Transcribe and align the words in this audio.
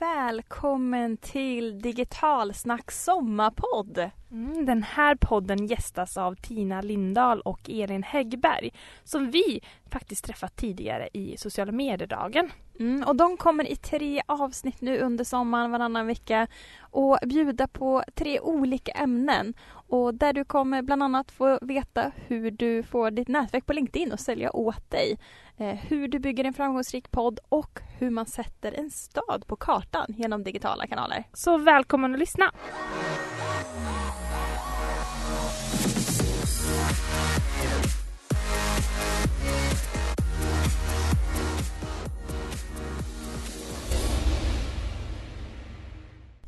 välkommen 0.00 1.16
till 1.16 1.78
Digitalsnack 1.78 2.90
sommarpodd. 2.90 4.10
Mm, 4.30 4.66
den 4.66 4.82
här 4.82 5.14
podden 5.14 5.66
gästas 5.66 6.16
av 6.16 6.34
Tina 6.34 6.80
Lindahl 6.80 7.40
och 7.40 7.70
Elin 7.70 8.02
Häggberg 8.02 8.70
som 9.04 9.30
vi 9.30 9.60
faktiskt 9.90 10.24
träffat 10.24 10.56
tidigare 10.56 11.08
i 11.12 11.36
sociala 11.36 11.72
medier-dagen. 11.72 12.50
Mm, 12.78 13.02
och 13.02 13.16
de 13.16 13.36
kommer 13.36 13.72
i 13.72 13.76
tre 13.76 14.22
avsnitt 14.26 14.80
nu 14.80 14.98
under 14.98 15.24
sommaren 15.24 15.70
varannan 15.70 16.06
vecka 16.06 16.46
och 16.80 17.18
bjuda 17.26 17.68
på 17.68 18.02
tre 18.14 18.40
olika 18.40 18.92
ämnen. 18.92 19.54
Och 19.90 20.14
där 20.14 20.32
du 20.32 20.44
kommer 20.44 20.82
bland 20.82 21.02
annat 21.02 21.30
få 21.30 21.58
veta 21.62 22.12
hur 22.26 22.50
du 22.50 22.82
får 22.82 23.10
ditt 23.10 23.28
nätverk 23.28 23.66
på 23.66 23.72
LinkedIn 23.72 24.12
att 24.12 24.20
sälja 24.20 24.56
åt 24.56 24.90
dig. 24.90 25.18
Eh, 25.56 25.74
hur 25.74 26.08
du 26.08 26.18
bygger 26.18 26.44
en 26.44 26.52
framgångsrik 26.52 27.10
podd 27.10 27.40
och 27.48 27.80
hur 27.98 28.10
man 28.10 28.26
sätter 28.26 28.72
en 28.72 28.90
stad 28.90 29.44
på 29.46 29.56
kartan 29.56 30.06
genom 30.08 30.42
digitala 30.42 30.86
kanaler. 30.86 31.24
Så 31.32 31.58
välkommen 31.58 32.12
att 32.12 32.18
lyssna! 32.18 32.52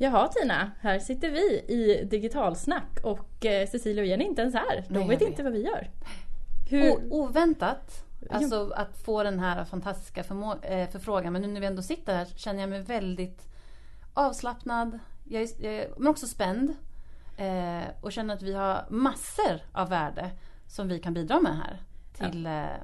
Jaha 0.03 0.29
Tina, 0.29 0.71
här 0.81 0.99
sitter 0.99 1.31
vi 1.31 1.75
i 1.75 2.05
digitalsnack 2.05 2.99
och 3.03 3.47
eh, 3.47 3.69
Cecilia 3.69 4.03
och 4.03 4.09
Jenny 4.09 4.25
är 4.25 4.29
inte 4.29 4.43
ens 4.43 4.55
här. 4.55 4.85
De 4.89 4.99
Nej, 4.99 5.09
vet 5.09 5.21
inte 5.21 5.43
vad 5.43 5.53
vi 5.53 5.63
gör. 5.63 5.91
Hur? 6.71 7.13
oväntat. 7.13 8.05
Alltså 8.31 8.71
att 8.77 8.99
få 8.99 9.23
den 9.23 9.39
här 9.39 9.65
fantastiska 9.65 10.21
eh, 10.21 10.91
förfrågan. 10.91 11.33
Men 11.33 11.43
nu 11.43 11.49
när 11.49 11.61
vi 11.61 11.67
ändå 11.67 11.83
sitter 11.83 12.15
här 12.15 12.25
känner 12.25 12.61
jag 12.61 12.71
mig 12.71 12.83
väldigt 12.83 13.49
avslappnad. 14.15 14.99
Jag 15.25 15.43
är, 15.43 15.49
jag 15.59 15.75
är, 15.75 15.95
men 15.97 16.09
också 16.09 16.27
spänd. 16.27 16.75
Eh, 17.37 17.83
och 18.01 18.13
känner 18.13 18.35
att 18.35 18.43
vi 18.43 18.53
har 18.53 18.87
massor 18.91 19.61
av 19.73 19.89
värde 19.89 20.31
som 20.67 20.89
vi 20.89 20.99
kan 20.99 21.15
bidra 21.15 21.41
med 21.41 21.57
här 21.57 21.83
till 22.13 22.45
ja. 22.45 22.51
eh, 22.51 22.81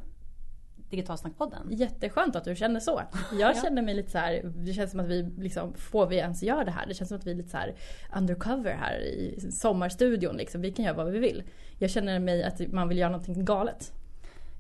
Digitalsnackpodden. 0.91 1.69
Jätteskönt 1.71 2.37
att 2.37 2.45
du 2.45 2.57
känner 2.57 2.81
så. 2.81 3.03
Jag 3.39 3.63
känner 3.63 3.83
mig 3.83 3.95
lite 3.95 4.11
så 4.11 4.19
här, 4.19 4.43
det 4.45 4.73
känns 4.73 4.91
som 4.91 5.01
att 5.01 5.07
vi 5.07 5.23
liksom, 5.39 5.75
får 5.75 6.07
vi 6.07 6.17
ens 6.17 6.43
göra 6.43 6.65
det 6.65 6.71
här? 6.71 6.87
Det 6.87 6.95
känns 6.95 7.09
som 7.09 7.19
att 7.19 7.27
vi 7.27 7.31
är 7.31 7.35
lite 7.35 7.49
så 7.49 7.57
här 7.57 7.75
undercover 8.17 8.73
här 8.73 8.99
i 9.01 9.51
sommarstudion 9.53 10.37
liksom. 10.37 10.61
Vi 10.61 10.73
kan 10.73 10.85
göra 10.85 10.97
vad 10.97 11.13
vi 11.13 11.19
vill. 11.19 11.43
Jag 11.79 11.91
känner 11.91 12.19
mig 12.19 12.45
att 12.45 12.73
man 12.73 12.89
vill 12.89 12.99
göra 12.99 13.11
någonting 13.11 13.45
galet. 13.45 13.93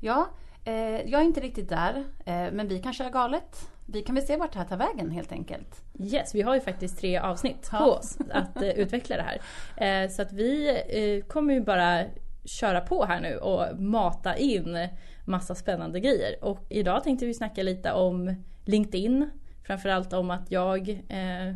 Ja, 0.01 0.29
eh, 0.65 1.11
jag 1.11 1.21
är 1.21 1.25
inte 1.25 1.41
riktigt 1.41 1.69
där. 1.69 2.05
Eh, 2.25 2.53
men 2.53 2.69
vi 2.69 2.79
kan 2.79 2.93
köra 2.93 3.11
galet. 3.11 3.71
Vi 3.87 4.03
kan 4.03 4.15
väl 4.15 4.25
se 4.25 4.37
vart 4.37 4.53
det 4.53 4.59
här 4.59 4.67
tar 4.67 4.77
vägen 4.77 5.11
helt 5.11 5.33
enkelt. 5.33 5.83
Yes, 6.01 6.35
vi 6.35 6.43
har 6.43 6.55
ju 6.55 6.61
faktiskt 6.61 6.99
tre 6.99 7.19
avsnitt 7.19 7.69
ja. 7.73 7.79
på 7.79 7.85
oss 7.85 8.19
att 8.31 8.63
eh, 8.63 8.69
utveckla 8.69 9.17
det 9.17 9.23
här. 9.23 10.05
Eh, 10.05 10.11
så 10.11 10.23
att 10.23 10.33
vi 10.33 10.69
eh, 10.89 11.29
kommer 11.29 11.55
ju 11.55 11.61
bara 11.61 12.05
köra 12.45 12.81
på 12.81 13.05
här 13.05 13.21
nu 13.21 13.37
och 13.37 13.81
mata 13.81 14.37
in 14.37 14.89
massa 15.29 15.55
spännande 15.55 16.01
grejer. 16.01 16.45
Och 16.45 16.67
idag 16.69 17.05
tänkte 17.05 17.27
vi 17.27 17.35
snacka 17.35 17.63
lite 17.63 17.93
om 17.93 18.35
LinkedIn. 18.65 19.31
Framförallt 19.67 20.13
om 20.13 20.31
att 20.31 20.51
jag 20.51 20.89
eh, 20.89 21.55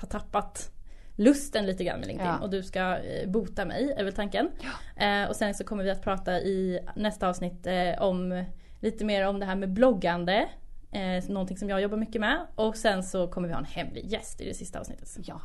har 0.00 0.08
tappat 0.08 0.70
lusten 1.16 1.66
lite 1.66 1.84
grann 1.84 1.98
med 1.98 2.08
LinkedIn 2.08 2.32
ja. 2.32 2.38
och 2.38 2.50
du 2.50 2.62
ska 2.62 2.98
eh, 2.98 3.28
bota 3.28 3.64
mig 3.64 3.94
är 3.96 4.04
väl 4.04 4.12
tanken. 4.12 4.50
Ja. 4.60 5.06
Eh, 5.06 5.28
och 5.28 5.36
sen 5.36 5.54
så 5.54 5.64
kommer 5.64 5.84
vi 5.84 5.90
att 5.90 6.02
prata 6.02 6.40
i 6.40 6.80
nästa 6.96 7.28
avsnitt 7.28 7.66
eh, 7.66 8.02
om 8.02 8.44
lite 8.80 9.04
mer 9.04 9.26
om 9.26 9.40
det 9.40 9.46
här 9.46 9.56
med 9.56 9.72
bloggande. 9.72 10.48
Eh, 10.92 11.24
någonting 11.28 11.56
som 11.56 11.68
jag 11.68 11.80
jobbar 11.80 11.96
mycket 11.96 12.20
med. 12.20 12.46
Och 12.54 12.76
sen 12.76 13.02
så 13.02 13.28
kommer 13.28 13.48
vi 13.48 13.54
ha 13.54 13.60
en 13.60 13.66
hemlig 13.66 14.06
gäst 14.06 14.40
i 14.40 14.44
det 14.44 14.54
sista 14.54 14.80
avsnittet. 14.80 15.16
Ja. 15.16 15.40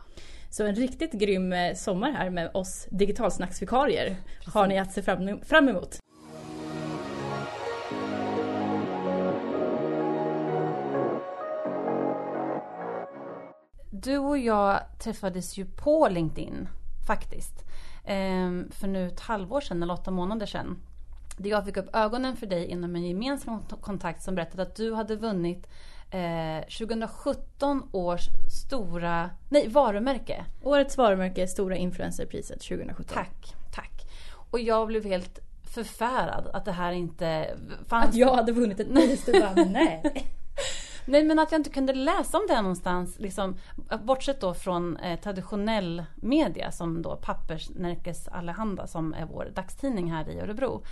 Så 0.50 0.66
en 0.66 0.76
riktigt 0.76 1.12
grym 1.12 1.54
eh, 1.54 1.74
sommar 1.74 2.12
här 2.12 2.30
med 2.30 2.52
oss 2.54 2.88
digitalsnacksvikarier 2.92 4.16
har 4.46 4.68
ni 4.68 4.80
att 4.80 4.92
se 4.92 5.02
fram, 5.02 5.42
fram 5.42 5.70
emot. 5.70 6.00
Du 14.04 14.18
och 14.18 14.38
jag 14.38 14.80
träffades 15.00 15.58
ju 15.58 15.66
på 15.66 16.08
LinkedIn 16.08 16.68
faktiskt. 17.08 17.66
Ehm, 18.06 18.72
för 18.72 18.88
nu 18.88 19.08
ett 19.08 19.20
halvår 19.20 19.62
sedan 19.62 19.84
eller 19.84 19.94
åtta 19.94 20.12
månader 20.12 20.46
sedan. 20.46 20.78
Där 21.38 21.50
jag 21.50 21.66
fick 21.66 21.78
upp 21.78 21.96
ögonen 21.96 22.38
för 22.38 22.46
dig 22.46 22.66
inom 22.66 22.96
en 22.96 23.04
gemensam 23.04 23.62
kontakt 23.82 24.24
som 24.24 24.36
berättade 24.36 24.64
att 24.64 24.76
du 24.76 24.94
hade 24.94 25.16
vunnit 25.16 25.68
eh, 26.12 26.62
2017 26.78 27.90
års 27.92 28.28
stora, 28.66 29.30
nej 29.50 29.68
varumärke. 29.68 30.46
Årets 30.64 30.98
varumärke, 30.98 31.48
Stora 31.48 31.76
influencerpriset 31.76 32.62
2017. 32.62 33.06
Tack, 33.14 33.56
tack. 33.74 34.06
Och 34.52 34.60
jag 34.60 34.88
blev 34.88 35.06
helt 35.06 35.40
förfärad 35.64 36.48
att 36.54 36.66
det 36.66 36.72
här 36.72 36.92
inte 36.92 37.58
fanns. 37.88 38.10
Att 38.10 38.16
jag 38.16 38.36
hade 38.36 38.52
vunnit 38.52 38.80
ett 38.80 38.94
pris, 38.94 39.26
du 39.26 39.40
bara 39.40 39.54
nej. 39.70 40.26
Nej 41.06 41.24
men 41.24 41.40
att 41.40 41.52
jag 41.52 41.60
inte 41.60 41.70
kunde 41.70 41.94
läsa 41.94 42.38
om 42.38 42.46
det 42.48 42.54
här 42.54 42.62
någonstans, 42.62 43.20
liksom, 43.20 43.58
bortsett 44.04 44.42
då 44.42 44.54
från 44.54 44.98
eh, 44.98 45.20
traditionell 45.20 46.04
media 46.16 46.72
som 46.72 47.02
då 47.02 47.16
Pappersnärkes 47.16 48.28
Allehanda 48.28 48.88
som 48.88 49.14
är 49.14 49.26
vår 49.26 49.52
dagstidning 49.56 50.12
här 50.12 50.30
i 50.30 50.40
Örebro. 50.40 50.84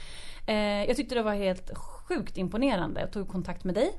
Eh, 0.47 0.85
jag 0.85 0.95
tyckte 0.95 1.15
det 1.15 1.23
var 1.23 1.33
helt 1.33 1.77
sjukt 1.77 2.37
imponerande. 2.37 3.01
Jag 3.01 3.11
tog 3.11 3.27
kontakt 3.27 3.63
med 3.63 3.75
dig 3.75 3.91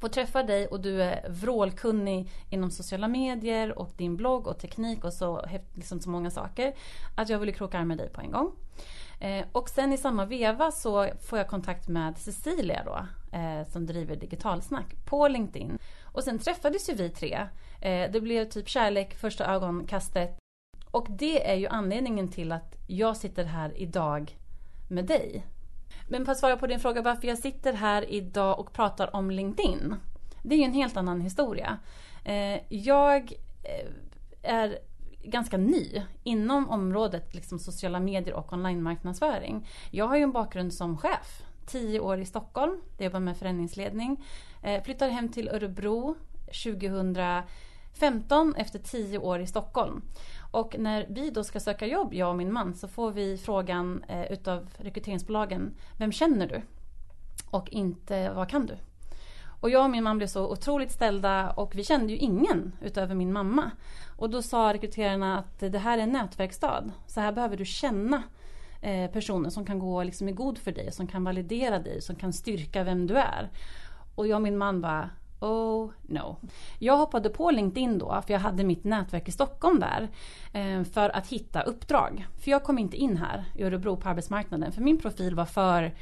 Får 0.00 0.08
träffa 0.08 0.42
dig 0.42 0.66
och 0.66 0.80
du 0.80 1.02
är 1.02 1.28
vrålkunnig 1.28 2.30
inom 2.50 2.70
sociala 2.70 3.08
medier 3.08 3.78
och 3.78 3.90
din 3.96 4.16
blogg 4.16 4.46
och 4.46 4.58
teknik 4.58 5.04
och 5.04 5.12
så, 5.12 5.44
liksom 5.74 6.00
så 6.00 6.10
många 6.10 6.30
saker. 6.30 6.74
Att 7.14 7.28
jag 7.28 7.38
ville 7.38 7.52
kroka 7.52 7.78
arm 7.78 7.88
med 7.88 7.98
dig 7.98 8.08
på 8.08 8.20
en 8.20 8.30
gång. 8.30 8.52
Eh, 9.20 9.44
och 9.52 9.68
sen 9.68 9.92
i 9.92 9.96
samma 9.96 10.24
veva 10.24 10.70
så 10.70 11.08
får 11.20 11.38
jag 11.38 11.48
kontakt 11.48 11.88
med 11.88 12.18
Cecilia 12.18 12.82
då, 12.84 13.06
eh, 13.36 13.68
som 13.68 13.86
driver 13.86 14.16
Digitalsnack 14.16 14.96
på 15.04 15.28
LinkedIn. 15.28 15.78
Och 16.04 16.24
sen 16.24 16.38
träffades 16.38 16.90
ju 16.90 16.94
vi 16.94 17.10
tre. 17.10 17.46
Eh, 17.80 18.10
det 18.10 18.20
blev 18.20 18.44
typ 18.44 18.68
kärlek 18.68 19.14
första 19.14 19.46
ögonkastet. 19.46 20.38
Och 20.90 21.06
det 21.10 21.50
är 21.50 21.54
ju 21.54 21.66
anledningen 21.66 22.28
till 22.28 22.52
att 22.52 22.76
jag 22.86 23.16
sitter 23.16 23.44
här 23.44 23.78
idag 23.78 24.38
med 24.88 25.04
dig. 25.04 25.46
Men 26.08 26.24
för 26.24 26.32
att 26.32 26.38
svara 26.38 26.56
på 26.56 26.66
din 26.66 26.80
fråga 26.80 27.02
varför 27.02 27.28
jag 27.28 27.38
sitter 27.38 27.72
här 27.72 28.10
idag 28.10 28.58
och 28.58 28.72
pratar 28.72 29.16
om 29.16 29.30
LinkedIn. 29.30 29.94
Det 30.42 30.54
är 30.54 30.58
ju 30.58 30.64
en 30.64 30.72
helt 30.72 30.96
annan 30.96 31.20
historia. 31.20 31.78
Eh, 32.24 32.60
jag 32.68 33.32
eh, 33.62 33.90
är 34.42 34.78
ganska 35.22 35.56
ny 35.56 36.02
inom 36.22 36.70
området 36.70 37.34
liksom 37.34 37.58
sociala 37.58 38.00
medier 38.00 38.34
och 38.34 38.52
online-marknadsföring. 38.52 39.68
Jag 39.90 40.08
har 40.08 40.16
ju 40.16 40.22
en 40.22 40.32
bakgrund 40.32 40.74
som 40.74 40.98
chef. 40.98 41.42
Tio 41.66 42.00
år 42.00 42.18
i 42.18 42.24
Stockholm, 42.24 42.82
jag 42.96 43.04
jobbar 43.04 43.20
med 43.20 43.36
förändringsledning. 43.36 44.24
Eh, 44.62 44.82
flyttar 44.82 45.08
hem 45.08 45.28
till 45.28 45.48
Örebro 45.48 46.16
2015 46.46 48.54
efter 48.56 48.78
tio 48.78 49.18
år 49.18 49.40
i 49.40 49.46
Stockholm. 49.46 50.02
Och 50.50 50.76
när 50.78 51.06
vi 51.08 51.30
då 51.30 51.44
ska 51.44 51.60
söka 51.60 51.86
jobb, 51.86 52.14
jag 52.14 52.30
och 52.30 52.36
min 52.36 52.52
man, 52.52 52.74
så 52.74 52.88
får 52.88 53.10
vi 53.10 53.38
frågan 53.38 54.04
eh, 54.08 54.32
utav 54.32 54.68
rekryteringsbolagen, 54.76 55.74
vem 55.96 56.12
känner 56.12 56.46
du? 56.46 56.62
Och 57.50 57.70
inte 57.70 58.30
vad 58.30 58.48
kan 58.48 58.66
du? 58.66 58.76
Och 59.60 59.70
jag 59.70 59.84
och 59.84 59.90
min 59.90 60.04
man 60.04 60.18
blev 60.18 60.26
så 60.26 60.50
otroligt 60.50 60.92
ställda 60.92 61.50
och 61.50 61.74
vi 61.74 61.84
kände 61.84 62.12
ju 62.12 62.18
ingen 62.18 62.72
utöver 62.80 63.14
min 63.14 63.32
mamma. 63.32 63.70
Och 64.16 64.30
då 64.30 64.42
sa 64.42 64.72
rekryterarna 64.72 65.38
att 65.38 65.60
det 65.60 65.78
här 65.78 65.98
är 65.98 66.02
en 66.02 66.12
nätverksstad. 66.12 66.84
Så 67.06 67.20
här 67.20 67.32
behöver 67.32 67.56
du 67.56 67.64
känna 67.64 68.22
eh, 68.86 69.10
personer 69.10 69.50
som 69.50 69.66
kan 69.66 69.78
gå 69.78 70.02
liksom 70.02 70.28
i 70.28 70.32
god 70.32 70.58
för 70.58 70.72
dig, 70.72 70.92
som 70.92 71.06
kan 71.06 71.24
validera 71.24 71.78
dig, 71.78 72.02
som 72.02 72.16
kan 72.16 72.32
styrka 72.32 72.84
vem 72.84 73.06
du 73.06 73.16
är. 73.16 73.50
Och 74.14 74.26
jag 74.26 74.36
och 74.36 74.42
min 74.42 74.58
man 74.58 74.80
bara 74.80 75.10
Oh 75.40 75.90
no. 76.02 76.36
Jag 76.78 76.96
hoppade 76.96 77.30
på 77.30 77.50
LinkedIn 77.50 77.98
då, 77.98 78.22
för 78.26 78.32
jag 78.32 78.40
hade 78.40 78.64
mitt 78.64 78.84
nätverk 78.84 79.28
i 79.28 79.32
Stockholm 79.32 79.80
där. 79.80 80.08
Eh, 80.52 80.84
för 80.84 81.16
att 81.16 81.26
hitta 81.26 81.62
uppdrag. 81.62 82.26
För 82.38 82.50
jag 82.50 82.64
kom 82.64 82.78
inte 82.78 82.96
in 82.96 83.16
här 83.16 83.44
i 83.54 83.62
Örebro 83.62 83.96
på 83.96 84.08
arbetsmarknaden. 84.08 84.72
För 84.72 84.82
min 84.82 84.98
profil 84.98 85.34
var 85.34 85.44
för 85.44 85.94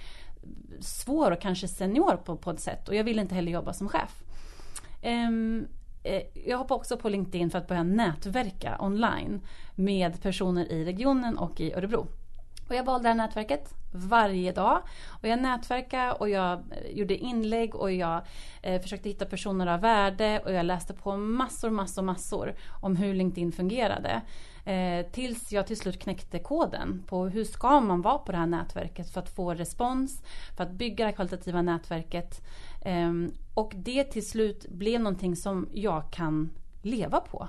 svår 0.81 1.31
och 1.31 1.41
kanske 1.41 1.69
senior 1.69 2.17
på, 2.17 2.37
på 2.37 2.50
ett 2.50 2.61
sätt. 2.61 2.88
Och 2.88 2.94
jag 2.94 3.05
ville 3.05 3.23
inte 3.23 3.35
heller 3.35 3.53
jobba 3.53 3.73
som 3.73 3.88
chef. 3.88 4.23
Ehm, 5.03 5.67
eh, 6.03 6.23
jag 6.47 6.59
hoppade 6.59 6.81
också 6.81 6.97
på 6.97 7.09
LinkedIn 7.09 7.50
för 7.50 7.59
att 7.59 7.69
börja 7.69 7.82
nätverka 7.82 8.76
online 8.81 9.41
med 9.75 10.23
personer 10.23 10.73
i 10.73 10.85
regionen 10.85 11.38
och 11.38 11.61
i 11.61 11.73
Örebro. 11.73 12.06
Och 12.69 12.75
jag 12.75 12.84
valde 12.84 13.02
det 13.02 13.08
här 13.08 13.16
nätverket 13.16 13.75
varje 13.94 14.52
dag. 14.52 14.82
Och 15.08 15.28
jag 15.28 15.43
nätverkade 15.43 16.12
och 16.12 16.28
jag 16.28 16.52
eh, 16.52 16.90
gjorde 16.90 17.16
inlägg 17.16 17.75
och 17.75 17.93
jag 17.93 18.22
eh, 18.62 18.82
försökte 18.82 19.08
hitta 19.08 19.25
personer 19.25 19.66
av 19.66 19.81
värde 19.81 20.43
och 20.44 20.52
jag 20.52 20.66
läste 20.66 20.94
på 20.94 21.16
massor, 21.16 21.70
massor, 21.70 22.02
massor 22.02 22.55
om 22.82 22.96
hur 22.96 23.14
LinkedIn 23.14 23.52
fungerade. 23.52 24.22
Eh, 24.64 25.06
tills 25.12 25.52
jag 25.52 25.66
till 25.66 25.76
slut 25.76 25.99
knäckte 25.99 26.38
koden 26.38 27.02
på 27.06 27.26
hur 27.26 27.44
ska 27.44 27.81
man 27.81 28.02
vara 28.02 28.19
på 28.19 28.32
det 28.32 28.38
här 28.38 28.46
nätverket 28.46 29.11
för 29.11 29.20
att 29.20 29.34
få 29.34 29.55
respons, 29.55 30.22
för 30.56 30.64
att 30.64 30.70
bygga 30.70 31.05
det 31.05 31.11
här 31.11 31.16
kvalitativa 31.16 31.62
nätverket. 31.62 32.44
Eh, 32.84 33.12
och 33.55 33.72
det 33.76 34.05
till 34.05 34.28
slut 34.28 34.69
blev 34.69 35.00
någonting 35.00 35.37
som 35.37 35.69
jag 35.72 36.11
kan 36.11 36.50
leva 36.82 37.20
på. 37.20 37.49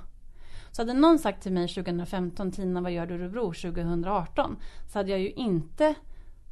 Så 0.75 0.81
hade 0.81 0.93
någon 0.93 1.19
sagt 1.19 1.43
till 1.43 1.51
mig 1.51 1.67
2015, 1.67 2.51
Tina 2.51 2.81
vad 2.81 2.91
gör 2.91 3.05
du 3.05 3.13
i 3.15 3.17
Örebro 3.17 3.53
2018? 3.53 4.57
Så 4.87 4.99
hade 4.99 5.11
jag 5.11 5.19
ju 5.19 5.31
inte 5.31 5.95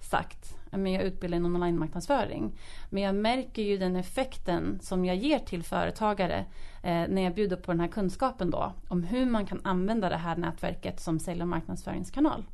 sagt 0.02 0.58
men 0.72 0.94
jag 0.94 1.04
utbildar 1.04 1.38
inom 1.38 1.56
online-marknadsföring. 1.56 2.60
Men 2.90 3.04
jag 3.04 3.16
märker 3.16 3.62
ju 3.62 3.78
den 3.78 3.96
effekten 3.96 4.80
som 4.81 5.06
jag 5.06 5.16
ger 5.16 5.40
till 5.40 5.64
företagare 5.64 6.46
eh, 6.84 7.04
när 7.10 7.22
jag 7.22 7.36
bjuder 7.36 7.56
på 7.56 7.72
den 7.72 7.80
här 7.80 7.88
kunskapen 7.88 8.50
då 8.50 8.74
om 8.88 9.04
hur 9.04 9.25
man 9.25 9.46
kan 9.46 9.62
använda 9.64 10.10
det 10.10 10.18
här 10.18 10.36
nätverket 10.36 11.00
som 11.00 11.20
sälj 11.20 11.42
och 11.42 11.48
marknadsföringskanal. 11.48 12.46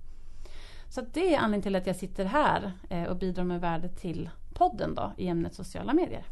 Så 0.88 1.02
det 1.14 1.34
är 1.34 1.40
anledningen 1.40 1.62
till 1.62 1.76
att 1.76 1.88
jag 1.88 1.96
sitter 1.96 2.26
här 2.26 2.72
eh, 2.90 3.04
och 3.04 3.18
bidrar 3.18 3.44
med 3.44 3.62
värde 3.62 3.90
till 3.90 4.30
podden 4.54 4.96
då 4.96 5.12
i 5.18 5.28
ämnet 5.28 5.56
sociala 5.56 5.94
medier. 5.94 6.26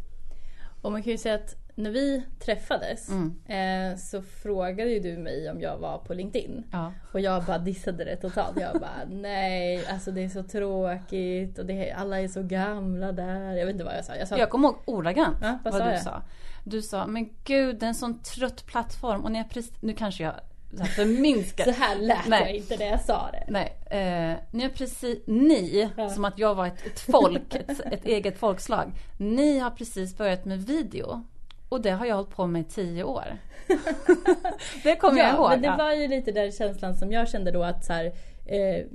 Och 0.81 0.91
man 0.91 1.03
kan 1.03 1.11
ju 1.11 1.17
säga 1.17 1.35
att 1.35 1.66
när 1.77 1.91
vi 1.91 2.23
träffades 2.39 3.09
Mm. 3.09 3.91
eh, 3.93 3.97
så 3.97 4.21
frågade 4.21 4.89
ju 4.89 4.99
du 4.99 5.17
mig 5.17 5.49
om 5.49 5.61
jag 5.61 5.77
var 5.77 5.97
på 5.97 6.13
LinkedIn. 6.13 6.63
Ja. 6.71 6.93
Och 7.13 7.19
jag 7.19 7.43
bara 7.43 7.57
dissade 7.57 8.03
det 8.05 8.15
totalt. 8.15 8.59
Jag 8.59 8.73
bara 8.81 9.05
nej, 9.09 9.85
alltså 9.87 10.11
det 10.11 10.23
är 10.23 10.29
så 10.29 10.43
tråkigt 10.43 11.59
och 11.59 11.65
det, 11.65 11.91
alla 11.91 12.21
är 12.21 12.27
så 12.27 12.43
gamla 12.43 13.11
där. 13.11 13.53
Jag 13.53 13.65
vet 13.65 13.73
inte 13.73 13.83
vad 13.85 13.97
jag 13.97 14.05
sa. 14.05 14.15
Jag 14.15 14.27
sa 14.27 14.37
Jag 14.37 14.49
kommer 14.49 14.67
ihåg 14.67 14.77
ordagrant 14.85 15.37
Ja, 15.41 15.57
vad 15.63 15.73
vad, 15.73 15.81
sa 15.83 15.91
du 15.91 15.97
sa. 15.97 16.21
Du 16.63 16.81
sa, 16.81 17.07
men 17.07 17.29
gud 17.43 17.79
det 17.79 17.85
är 17.85 17.87
en 17.87 17.95
sån 17.95 18.19
trött 18.19 18.65
plattform 18.65 19.23
och 19.23 19.31
när 19.31 19.39
jag 19.39 19.49
precis, 19.49 19.73
nu 19.81 19.93
kanske 19.93 20.23
jag 20.23 20.33
så 20.73 20.83
här 20.83 20.89
förminskar. 20.89 21.63
så 21.71 21.71
här 21.71 21.95
lät 21.95 22.27
Nej. 22.27 22.41
jag 22.41 22.55
inte 22.55 22.77
när 22.77 22.85
jag 22.85 23.01
sa 23.01 23.29
det. 23.31 23.43
Nej, 23.47 23.73
eh, 23.85 24.37
ni 24.51 24.63
har 24.63 24.69
precis, 24.69 25.19
ni, 25.27 25.89
Ja. 25.97 26.09
som 26.09 26.25
att 26.25 26.39
jag 26.39 26.55
var 26.55 26.67
ett, 26.67 26.85
ett 26.85 26.99
folk, 26.99 27.55
ett, 27.55 27.79
ett 27.79 28.05
eget 28.05 28.37
folkslag. 28.39 28.91
Ni 29.17 29.59
har 29.59 29.71
precis 29.71 30.17
börjat 30.17 30.45
med 30.45 30.63
video. 30.63 31.23
Och 31.69 31.81
det 31.81 31.91
har 31.91 32.05
jag 32.05 32.15
hållit 32.15 32.29
på 32.29 32.47
med 32.47 32.61
i 32.61 32.65
tio 32.65 33.03
år. 33.03 33.37
det 34.83 34.95
kommer 34.95 35.19
jag 35.19 35.29
ja, 35.29 35.33
ihåg. 35.33 35.49
men 35.49 35.61
det 35.61 35.75
var 35.77 35.93
ju 35.93 36.07
lite 36.07 36.31
den 36.31 36.51
känslan 36.51 36.95
som 36.95 37.11
jag 37.11 37.29
kände 37.29 37.51
då 37.51 37.63
att 37.63 37.85
så 37.85 37.93
här, 37.93 38.11
eh, 38.47 38.85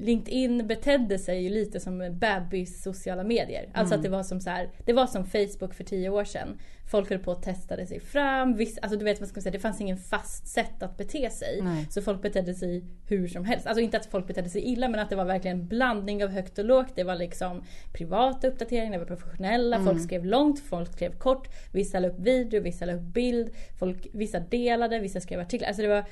LinkedIn 0.00 0.66
betedde 0.66 1.18
sig 1.18 1.42
ju 1.42 1.48
lite 1.50 1.80
som 1.80 1.98
bebis 2.18 2.82
sociala 2.82 3.24
medier. 3.24 3.68
Alltså 3.74 3.94
Mm. 3.94 3.98
att 4.00 4.02
det 4.04 4.08
var 4.16 4.22
som 4.22 4.40
så 4.40 4.50
här, 4.50 4.70
det 4.84 4.92
var 4.92 5.06
som 5.06 5.24
Facebook 5.26 5.74
för 5.74 5.84
tio 5.84 6.08
år 6.08 6.24
sedan. 6.24 6.58
Folk 6.90 7.10
höll 7.10 7.18
på 7.18 7.32
och 7.32 7.42
testade 7.42 7.86
sig 7.86 8.00
fram. 8.00 8.56
Viss, 8.56 8.78
alltså 8.78 8.98
du 8.98 9.04
vet 9.04 9.20
vad 9.20 9.28
ska 9.28 9.36
man 9.38 9.42
säga, 9.42 9.52
det 9.52 9.58
fanns 9.58 9.80
ingen 9.80 9.96
fast 9.96 10.48
sätt 10.48 10.82
att 10.82 10.96
bete 10.96 11.30
sig. 11.30 11.60
Nej. 11.62 11.86
Så 11.90 12.02
folk 12.02 12.22
betedde 12.22 12.54
sig 12.54 12.84
hur 13.08 13.28
som 13.28 13.44
helst. 13.44 13.66
Alltså 13.66 13.80
inte 13.82 13.96
att 13.96 14.06
folk 14.06 14.26
betedde 14.26 14.48
sig 14.48 14.62
illa 14.62 14.88
men 14.88 15.00
att 15.00 15.10
det 15.10 15.16
var 15.16 15.24
verkligen 15.24 15.60
en 15.60 15.66
blandning 15.66 16.24
av 16.24 16.30
högt 16.30 16.58
och 16.58 16.64
lågt. 16.64 16.92
Det 16.94 17.04
var 17.04 17.14
liksom 17.16 17.62
privata 17.92 18.48
uppdateringar, 18.48 18.92
det 18.92 18.98
var 18.98 19.06
professionella, 19.06 19.84
folk 19.84 20.02
skrev 20.02 20.24
långt, 20.24 20.60
folk 20.60 20.92
skrev 20.92 21.12
kort. 21.18 21.48
Vissa 21.72 21.98
la 22.00 22.08
upp 22.08 22.18
video, 22.18 22.62
vissa 22.62 22.84
la 22.84 22.92
upp 22.92 23.02
bild. 23.02 23.50
Folk, 23.78 24.06
vissa 24.12 24.40
delade, 24.40 24.98
vissa 24.98 25.20
skrev 25.20 25.40
artiklar. 25.40 25.68
Alltså 25.68 25.82
det 25.82 25.88
var 25.88 26.04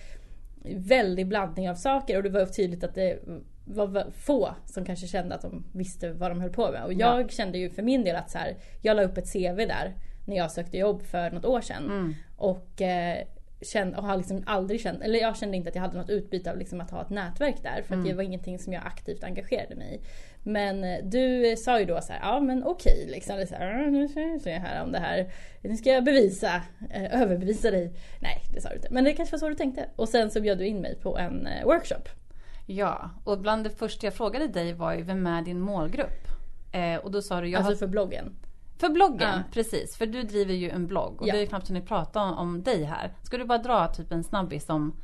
väldig 0.65 1.29
blandning 1.29 1.71
av 1.71 1.75
saker 1.75 2.17
och 2.17 2.23
det 2.23 2.31
var 2.31 2.47
tydligt 2.47 2.85
att 2.85 2.95
det 2.95 3.19
var 3.65 4.11
få 4.11 4.55
som 4.67 4.85
kanske 4.85 5.07
kände 5.07 5.35
att 5.35 5.43
de 5.43 5.65
visste 5.73 6.13
vad 6.13 6.31
de 6.31 6.41
höll 6.41 6.51
på 6.51 6.71
med. 6.71 6.85
Och 6.85 6.93
jag 6.93 7.33
kände 7.33 7.59
ju 7.59 7.71
för 7.71 7.83
min 7.83 8.05
del 8.05 8.17
att 8.17 8.31
så 8.31 8.39
här, 8.39 8.57
jag 8.83 8.97
la 8.97 9.03
upp 9.03 9.19
ett 9.19 9.33
CV 9.33 9.57
där 9.57 9.95
när 10.25 10.37
jag 10.37 10.51
sökte 10.51 10.79
jobb 10.79 11.03
för 11.03 11.31
något 11.31 11.45
år 11.45 11.61
sedan. 11.61 11.85
Mm. 11.85 12.15
Och, 12.37 12.83
eh, 12.83 13.19
kände, 13.67 13.97
och 13.97 14.05
har 14.05 14.17
liksom 14.17 14.43
aldrig 14.47 14.81
känt, 14.81 15.03
eller 15.03 15.19
jag 15.19 15.37
kände 15.37 15.57
inte 15.57 15.69
att 15.69 15.75
jag 15.75 15.83
hade 15.83 15.99
något 15.99 16.11
utbyte 16.11 16.51
av 16.51 16.59
liksom 16.59 16.81
att 16.81 16.91
ha 16.91 17.03
ett 17.03 17.11
nätverk 17.11 17.63
där. 17.63 17.83
För 17.83 17.95
att 17.95 18.05
det 18.05 18.13
var 18.13 18.23
ingenting 18.23 18.59
som 18.59 18.73
jag 18.73 18.83
aktivt 18.87 19.25
engagerade 19.25 19.77
mig 19.77 19.95
i. 19.95 20.01
Men 20.43 20.85
eh, 20.85 20.99
du 21.05 21.57
sa 21.57 21.81
ju 21.81 21.85
då 21.85 22.01
så 22.01 22.13
här, 22.13 22.21
ja 22.23 22.41
men 22.41 22.65
okej 22.65 23.07
liksom. 23.11 23.37
Det 23.37 23.47
Så 23.47 23.55
här, 23.55 23.83
"Ja, 23.83 23.91
nu 23.91 24.09
ska 24.09 24.51
jag 24.51 24.61
här 24.61 24.83
om 24.83 24.93
det 24.93 24.99
här, 24.99 25.33
nu 25.61 25.77
ska 25.77 25.91
jag 25.93 26.05
bevisa, 26.05 26.63
eh, 26.91 27.23
överbevisa 27.23 27.71
dig. 27.71 27.93
Nej 28.21 28.43
det 28.55 28.61
sa 28.61 28.69
du 28.69 28.75
inte, 28.75 28.89
men 28.91 29.05
det 29.05 29.13
kanske 29.13 29.35
var 29.35 29.39
så 29.39 29.49
du 29.49 29.55
tänkte. 29.55 29.89
Och 29.97 30.09
sen 30.09 30.31
så 30.31 30.41
bjöd 30.41 30.59
du 30.59 30.67
in 30.67 30.81
mig 30.81 30.95
på 30.95 31.19
en 31.19 31.47
eh, 31.47 31.65
workshop. 31.65 32.09
Ja, 32.67 33.11
och 33.25 33.39
bland 33.39 33.65
det 33.65 33.71
första 33.71 34.07
jag 34.07 34.15
frågade 34.15 34.49
dig 34.49 34.73
var 34.73 34.95
ju, 34.95 35.03
vem 35.03 35.27
är 35.27 35.43
din 35.43 35.61
målgrupp? 35.61 36.29
Eh, 36.73 36.97
och 36.97 37.11
då 37.11 37.23
sa 37.23 37.41
du, 37.41 37.49
jag 37.49 37.59
alltså 37.59 37.73
har... 37.73 37.77
för 37.77 37.87
bloggen. 37.87 38.37
För 38.79 38.89
bloggen, 38.89 39.29
Ja. 39.37 39.43
precis. 39.53 39.97
För 39.97 40.07
du 40.07 40.23
driver 40.23 40.55
ju 40.55 40.71
en 40.71 40.87
blogg 40.87 41.21
och 41.23 41.29
Ja. 41.29 41.33
vi 41.33 41.39
har 41.39 41.39
ju 41.43 41.47
knappt 41.47 41.69
hunnit 41.69 41.87
prata 41.87 42.23
om, 42.23 42.35
om 42.39 42.63
dig 42.63 42.85
här. 42.85 43.13
Ska 43.23 43.39
du 43.39 43.45
bara 43.45 43.59
dra 43.59 43.87
typ 43.89 44.13
en 44.13 44.25
snabbis 44.25 44.69
om 44.69 44.97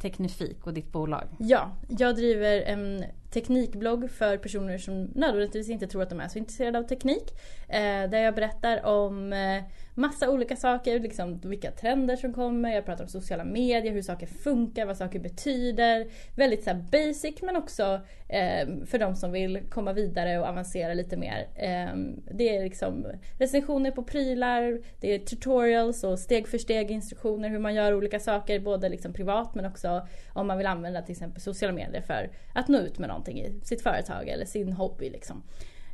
Teknifik 0.00 0.66
och 0.66 0.74
ditt 0.74 0.92
bolag? 0.92 1.24
Ja, 1.38 1.70
jag 1.88 2.16
driver 2.16 2.60
en 2.62 3.04
teknikblogg 3.30 4.10
för 4.10 4.36
personer 4.36 4.78
som 4.78 5.04
nödvändigtvis 5.04 5.68
inte 5.68 5.86
tror 5.86 6.02
att 6.02 6.10
de 6.10 6.20
är 6.20 6.28
så 6.28 6.38
intresserade 6.38 6.78
av 6.78 6.82
teknik. 6.82 7.30
Eh, 7.68 7.80
där 8.10 8.18
jag 8.18 8.34
berättar 8.34 8.84
om 8.86 9.32
eh, 9.32 9.62
massa 9.94 10.30
olika 10.30 10.56
saker, 10.56 11.00
liksom 11.00 11.40
vilka 11.40 11.70
trender 11.70 12.16
som 12.16 12.32
kommer, 12.32 12.74
jag 12.74 12.84
pratar 12.84 13.04
om 13.04 13.10
sociala 13.10 13.44
medier, 13.44 13.92
hur 13.92 14.02
saker 14.02 14.26
funkar, 14.26 14.86
vad 14.86 14.96
saker 14.96 15.18
betyder. 15.18 16.06
Väldigt 16.36 16.64
så 16.64 16.70
här 16.70 16.84
basic 16.92 17.42
men 17.42 17.56
också 17.56 18.00
eh, 18.28 18.68
för 18.86 18.98
de 18.98 19.16
som 19.16 19.32
vill 19.32 19.60
komma 19.70 19.92
vidare 19.92 20.38
och 20.38 20.46
avancera 20.46 20.94
lite 20.94 21.16
mer. 21.16 21.48
Eh, 21.54 21.96
det 22.30 22.56
är 22.56 22.64
liksom 22.64 23.06
recensioner 23.38 23.90
på 23.90 24.02
prylar, 24.02 24.80
det 25.00 25.14
är 25.14 25.18
tutorials 25.18 26.04
och 26.04 26.18
steg 26.18 26.48
för 26.48 26.58
steg 26.58 26.90
instruktioner 26.90 27.48
hur 27.48 27.58
man 27.58 27.74
gör 27.74 27.94
olika 27.94 28.20
saker, 28.20 28.60
både 28.60 28.88
liksom 28.88 29.12
privat 29.12 29.54
men 29.54 29.66
också 29.66 30.06
om 30.32 30.46
man 30.46 30.58
vill 30.58 30.66
använda 30.66 31.02
till 31.02 31.12
exempel 31.12 31.42
sociala 31.42 31.74
medier 31.74 32.02
för 32.02 32.30
att 32.54 32.68
nå 32.68 32.78
ut 32.78 32.98
med 32.98 33.08
någonting 33.08 33.40
i 33.40 33.60
sitt 33.64 33.82
företag 33.82 34.28
eller 34.28 34.44
sin 34.44 34.72
hobby. 34.72 35.10
Liksom. 35.10 35.42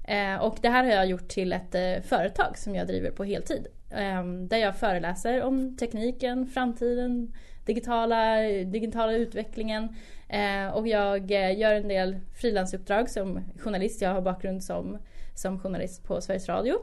Eh, 0.04 0.36
och 0.36 0.58
det 0.60 0.68
här 0.68 0.84
har 0.84 0.90
jag 0.90 1.06
gjort 1.06 1.28
till 1.28 1.52
ett 1.52 1.74
eh, 1.74 2.02
företag 2.02 2.58
som 2.58 2.74
jag 2.74 2.86
driver 2.86 3.10
på 3.10 3.24
heltid. 3.24 3.66
Eh, 3.90 4.24
där 4.24 4.58
jag 4.58 4.76
föreläser 4.76 5.42
om 5.42 5.76
tekniken, 5.76 6.46
framtiden, 6.46 7.32
digitala, 7.66 8.36
digitala 8.64 9.12
utvecklingen. 9.12 9.88
Eh, 10.28 10.68
och 10.68 10.88
jag 10.88 11.30
eh, 11.30 11.58
gör 11.58 11.74
en 11.74 11.88
del 11.88 12.20
frilansuppdrag 12.40 13.10
som 13.10 13.40
journalist. 13.58 14.02
Jag 14.02 14.14
har 14.14 14.20
bakgrund 14.20 14.64
som, 14.64 14.98
som 15.34 15.58
journalist 15.58 16.04
på 16.04 16.20
Sveriges 16.20 16.48
Radio. 16.48 16.74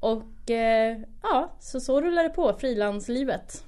Och 0.00 0.50
eh, 0.50 0.98
ja, 1.22 1.56
så 1.60 1.80
så 1.80 2.00
rullar 2.00 2.22
det 2.22 2.28
på, 2.30 2.52
frilanslivet. 2.52 3.64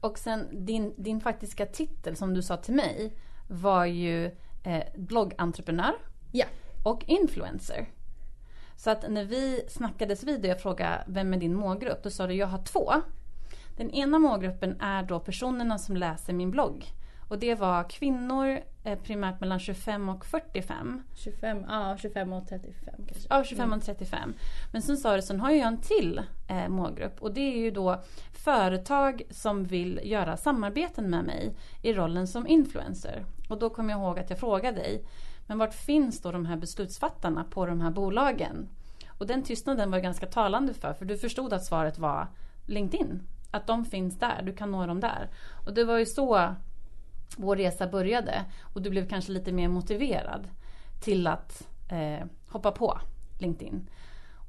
Och 0.00 0.18
sen 0.18 0.48
din, 0.66 0.94
din 0.96 1.20
faktiska 1.20 1.66
titel 1.66 2.16
som 2.16 2.34
du 2.34 2.42
sa 2.42 2.56
till 2.56 2.74
mig 2.74 3.12
var 3.48 3.84
ju 3.84 4.24
eh, 4.64 4.82
bloggentreprenör 4.94 5.94
Ja. 6.32 6.46
och 6.84 7.04
influencer. 7.06 7.86
Så 8.82 8.90
att 8.90 9.10
när 9.10 9.24
vi 9.24 9.64
snackades 9.68 10.24
vid 10.24 10.40
och 10.40 10.46
jag 10.46 10.60
frågade 10.60 11.04
vem 11.06 11.34
är 11.34 11.38
din 11.38 11.54
målgrupp? 11.54 12.02
Då 12.02 12.10
sa 12.10 12.26
du 12.26 12.34
jag 12.34 12.46
har 12.46 12.62
två. 12.62 12.92
Den 13.76 13.90
ena 13.90 14.18
målgruppen 14.18 14.80
är 14.80 15.02
då 15.02 15.20
personerna 15.20 15.78
som 15.78 15.96
läser 15.96 16.32
min 16.32 16.50
blogg. 16.50 16.86
Och 17.28 17.38
det 17.38 17.54
var 17.54 17.90
kvinnor 17.90 18.60
eh, 18.84 18.98
primärt 18.98 19.40
mellan 19.40 19.58
25 19.58 20.08
och 20.08 20.24
45. 20.26 21.02
25, 21.14 21.64
ja, 21.68 21.96
25 22.00 22.32
och 22.32 22.48
35 22.48 22.94
kanske. 23.08 23.26
Ja, 23.30 23.44
25 23.44 23.72
och 23.72 23.82
35. 23.82 24.34
Men 24.72 24.82
sen 24.82 24.96
sa 24.96 25.16
du, 25.16 25.22
sen 25.22 25.40
har 25.40 25.50
jag 25.50 25.66
en 25.66 25.80
till 25.80 26.20
eh, 26.48 26.68
målgrupp 26.68 27.22
och 27.22 27.34
det 27.34 27.40
är 27.40 27.58
ju 27.58 27.70
då 27.70 28.02
företag 28.32 29.22
som 29.30 29.64
vill 29.64 30.00
göra 30.02 30.36
samarbeten 30.36 31.10
med 31.10 31.24
mig 31.24 31.56
i 31.82 31.92
rollen 31.92 32.28
som 32.28 32.46
influencer. 32.46 33.24
Och 33.48 33.58
då 33.58 33.70
kommer 33.70 33.90
jag 33.90 34.00
ihåg 34.00 34.18
att 34.18 34.30
jag 34.30 34.38
frågade 34.38 34.76
dig, 34.76 35.04
men 35.52 35.58
vart 35.58 35.74
finns 35.74 36.22
då 36.22 36.32
de 36.32 36.46
här 36.46 36.56
beslutsfattarna 36.56 37.44
på 37.44 37.66
de 37.66 37.80
här 37.80 37.90
bolagen? 37.90 38.68
Och 39.08 39.26
den 39.26 39.42
tystnaden 39.42 39.90
var 39.90 39.98
ganska 39.98 40.26
talande 40.26 40.74
för, 40.74 40.94
för 40.94 41.04
du 41.04 41.18
förstod 41.18 41.52
att 41.52 41.64
svaret 41.64 41.98
var 41.98 42.28
LinkedIn. 42.66 43.22
Att 43.50 43.66
de 43.66 43.84
finns 43.84 44.18
där, 44.18 44.42
du 44.42 44.52
kan 44.54 44.70
nå 44.70 44.86
dem 44.86 45.00
där. 45.00 45.30
Och 45.66 45.74
det 45.74 45.84
var 45.84 45.98
ju 45.98 46.06
så 46.06 46.54
vår 47.36 47.56
resa 47.56 47.86
började. 47.86 48.44
Och 48.62 48.82
du 48.82 48.90
blev 48.90 49.08
kanske 49.08 49.32
lite 49.32 49.52
mer 49.52 49.68
motiverad 49.68 50.48
till 51.02 51.26
att 51.26 51.68
eh, 51.88 52.26
hoppa 52.48 52.72
på 52.72 52.98
LinkedIn. 53.38 53.90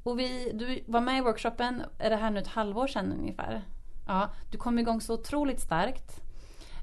Och 0.03 0.19
vi, 0.19 0.51
du 0.53 0.83
var 0.91 1.01
med 1.01 1.17
i 1.17 1.21
workshopen, 1.21 1.83
är 1.99 2.09
det 2.09 2.15
här 2.15 2.31
nu 2.31 2.39
ett 2.39 2.47
halvår 2.47 2.87
sedan 2.87 3.13
ungefär? 3.19 3.61
Ja, 4.07 4.29
du 4.51 4.57
kom 4.57 4.79
igång 4.79 5.01
så 5.01 5.13
otroligt 5.13 5.59
starkt. 5.59 6.21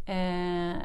Eh, 0.07 0.77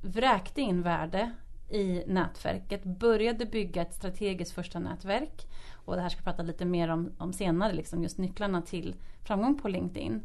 vräkte 0.00 0.60
in 0.60 0.82
värde 0.82 1.32
i 1.70 2.02
nätverket, 2.06 2.84
började 2.84 3.46
bygga 3.46 3.82
ett 3.82 3.94
strategiskt 3.94 4.52
första 4.52 4.78
nätverk. 4.78 5.46
Och 5.72 5.96
det 5.96 6.02
här 6.02 6.08
ska 6.08 6.18
jag 6.18 6.24
prata 6.24 6.42
lite 6.42 6.64
mer 6.64 6.88
om, 6.88 7.12
om 7.18 7.32
senare, 7.32 7.72
liksom 7.72 8.02
just 8.02 8.18
nycklarna 8.18 8.62
till 8.62 8.94
framgång 9.24 9.58
på 9.58 9.68
LinkedIn. 9.68 10.22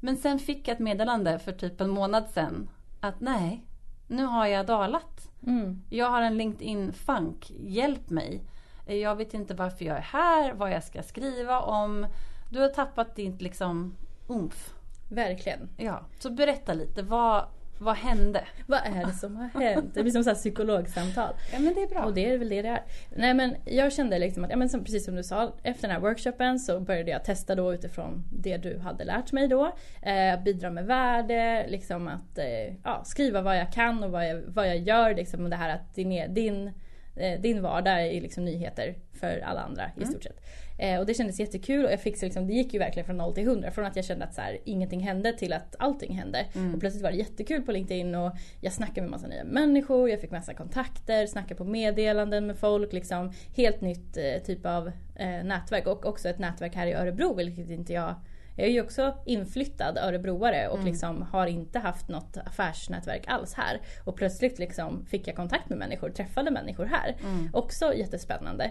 Men 0.00 0.16
sen 0.16 0.38
fick 0.38 0.68
jag 0.68 0.74
ett 0.74 0.78
meddelande 0.78 1.38
för 1.38 1.52
typ 1.52 1.80
en 1.80 1.90
månad 1.90 2.30
sedan 2.30 2.70
att 3.00 3.20
nej, 3.20 3.64
nu 4.06 4.24
har 4.24 4.46
jag 4.46 4.66
dalat. 4.66 5.30
Mm. 5.46 5.82
Jag 5.90 6.10
har 6.10 6.22
en 6.22 6.36
LinkedIn-funk, 6.36 7.50
hjälp 7.50 8.10
mig. 8.10 8.42
Jag 8.86 9.16
vet 9.16 9.34
inte 9.34 9.54
varför 9.54 9.84
jag 9.84 9.96
är 9.96 10.00
här, 10.00 10.54
vad 10.54 10.70
jag 10.70 10.84
ska 10.84 11.02
skriva 11.02 11.60
om. 11.60 12.06
Du 12.50 12.60
har 12.60 12.68
tappat 12.68 13.16
ditt 13.16 13.42
liksom 13.42 13.96
umf. 14.28 14.74
Verkligen. 15.08 15.68
Ja, 15.76 16.00
så 16.18 16.30
berätta 16.30 16.74
lite, 16.74 17.02
vad, 17.02 17.44
Vad 17.80 17.96
hände? 17.96 18.44
Vad 18.66 18.80
är 18.84 19.06
det 19.06 19.12
som 19.12 19.36
har 19.36 19.60
hänt? 19.60 19.94
Det 19.94 20.02
blir 20.02 20.12
som 20.12 20.24
så 20.24 20.30
här 20.30 20.34
psykologsamtal. 20.34 21.34
Ja 21.52 21.58
men 21.58 21.74
det 21.74 21.82
är 21.82 21.86
bra. 21.88 22.04
Och 22.04 22.14
det 22.14 22.30
är 22.32 22.38
väl 22.38 22.48
det 22.48 22.62
det 22.62 22.68
är. 22.68 22.82
Nej 23.16 23.34
men 23.34 23.56
jag 23.64 23.92
kände 23.92 24.18
liksom 24.18 24.44
att, 24.44 24.50
ja, 24.50 24.56
men 24.56 24.68
som, 24.68 24.84
precis 24.84 25.04
som 25.04 25.16
du 25.16 25.22
sa, 25.22 25.52
efter 25.62 25.82
den 25.88 25.90
här 25.90 26.00
workshopen 26.00 26.58
så 26.58 26.80
började 26.80 27.10
jag 27.10 27.24
testa 27.24 27.54
då 27.54 27.74
utifrån 27.74 28.24
det 28.32 28.56
du 28.56 28.78
hade 28.78 29.04
lärt 29.04 29.32
mig 29.32 29.48
då. 29.48 29.72
Eh, 30.02 30.42
bidra 30.44 30.70
med 30.70 30.86
värde, 30.86 31.66
liksom 31.68 32.08
att 32.08 32.38
eh, 32.38 32.74
ja, 32.84 33.02
skriva 33.04 33.42
vad 33.42 33.58
jag 33.58 33.72
kan 33.72 34.04
och 34.04 34.10
vad 34.10 34.28
jag, 34.28 34.42
vad 34.46 34.68
jag 34.68 34.78
gör. 34.78 35.14
Liksom, 35.14 35.50
det 35.50 35.56
här 35.56 35.74
att 35.74 35.94
din, 35.94 36.34
din 36.34 36.72
eh, 37.16 37.40
din 37.40 37.62
vardag 37.62 38.06
är 38.06 38.20
liksom 38.20 38.44
nyheter 38.44 38.94
för 39.20 39.40
alla 39.44 39.60
andra 39.60 39.82
i 39.96 40.02
Mm. 40.02 40.08
stort 40.08 40.22
sett. 40.24 40.40
Eh, 40.78 41.00
och 41.00 41.06
det 41.06 41.14
kändes 41.14 41.40
jättekul 41.40 41.84
och 41.84 41.92
jag 41.92 42.00
fick 42.00 42.18
så 42.18 42.24
liksom, 42.24 42.46
det 42.46 42.52
gick 42.52 42.72
ju 42.72 42.78
verkligen 42.78 43.06
från 43.06 43.16
0 43.16 43.34
till 43.34 43.44
100. 43.44 43.70
Från 43.70 43.84
att 43.84 43.96
jag 43.96 44.04
kände 44.04 44.24
att 44.24 44.34
så 44.34 44.40
här, 44.40 44.58
ingenting 44.64 45.00
hände 45.00 45.32
till 45.32 45.52
att 45.52 45.76
allting 45.78 46.14
hände. 46.14 46.46
Mm. 46.54 46.74
Och 46.74 46.80
plötsligt 46.80 47.02
var 47.04 47.10
det 47.10 47.16
jättekul 47.16 47.62
på 47.62 47.72
LinkedIn 47.72 48.14
och 48.14 48.32
jag 48.60 48.72
snackade 48.72 49.00
med 49.00 49.10
massa 49.10 49.26
nya 49.26 49.44
människor, 49.44 50.10
jag 50.10 50.20
fick 50.20 50.30
massa 50.30 50.54
kontakter, 50.54 51.26
snackade 51.26 51.54
på 51.54 51.64
meddelanden 51.64 52.46
med 52.46 52.56
folk. 52.56 52.92
Liksom, 52.92 53.32
helt 53.56 53.80
nytt 53.80 54.16
eh, 54.16 54.42
typ 54.44 54.66
av 54.66 54.92
eh, 55.14 55.44
nätverk 55.44 55.86
och 55.86 56.06
också 56.06 56.28
ett 56.28 56.38
nätverk 56.38 56.74
här 56.74 56.86
i 56.86 56.92
Örebro 56.92 57.34
vilket 57.34 57.70
inte 57.70 57.92
jag 57.92 58.14
jag 58.58 58.66
är 58.66 58.70
ju 58.70 58.82
också 58.82 59.14
inflyttad 59.26 59.98
örebroare 59.98 60.68
och 60.68 60.74
Mm. 60.78 60.86
liksom 60.86 61.22
har 61.22 61.46
inte 61.46 61.78
haft 61.78 62.08
något 62.08 62.36
affärsnätverk 62.44 63.24
alls 63.26 63.54
här. 63.54 63.80
Och 64.04 64.16
plötsligt 64.16 64.58
liksom 64.58 65.06
fick 65.06 65.28
jag 65.28 65.36
kontakt 65.36 65.68
med 65.68 65.78
människor, 65.78 66.10
träffade 66.10 66.50
människor 66.50 66.84
här. 66.84 67.16
Mm. 67.24 67.48
Också 67.52 67.94
jättespännande. 67.94 68.70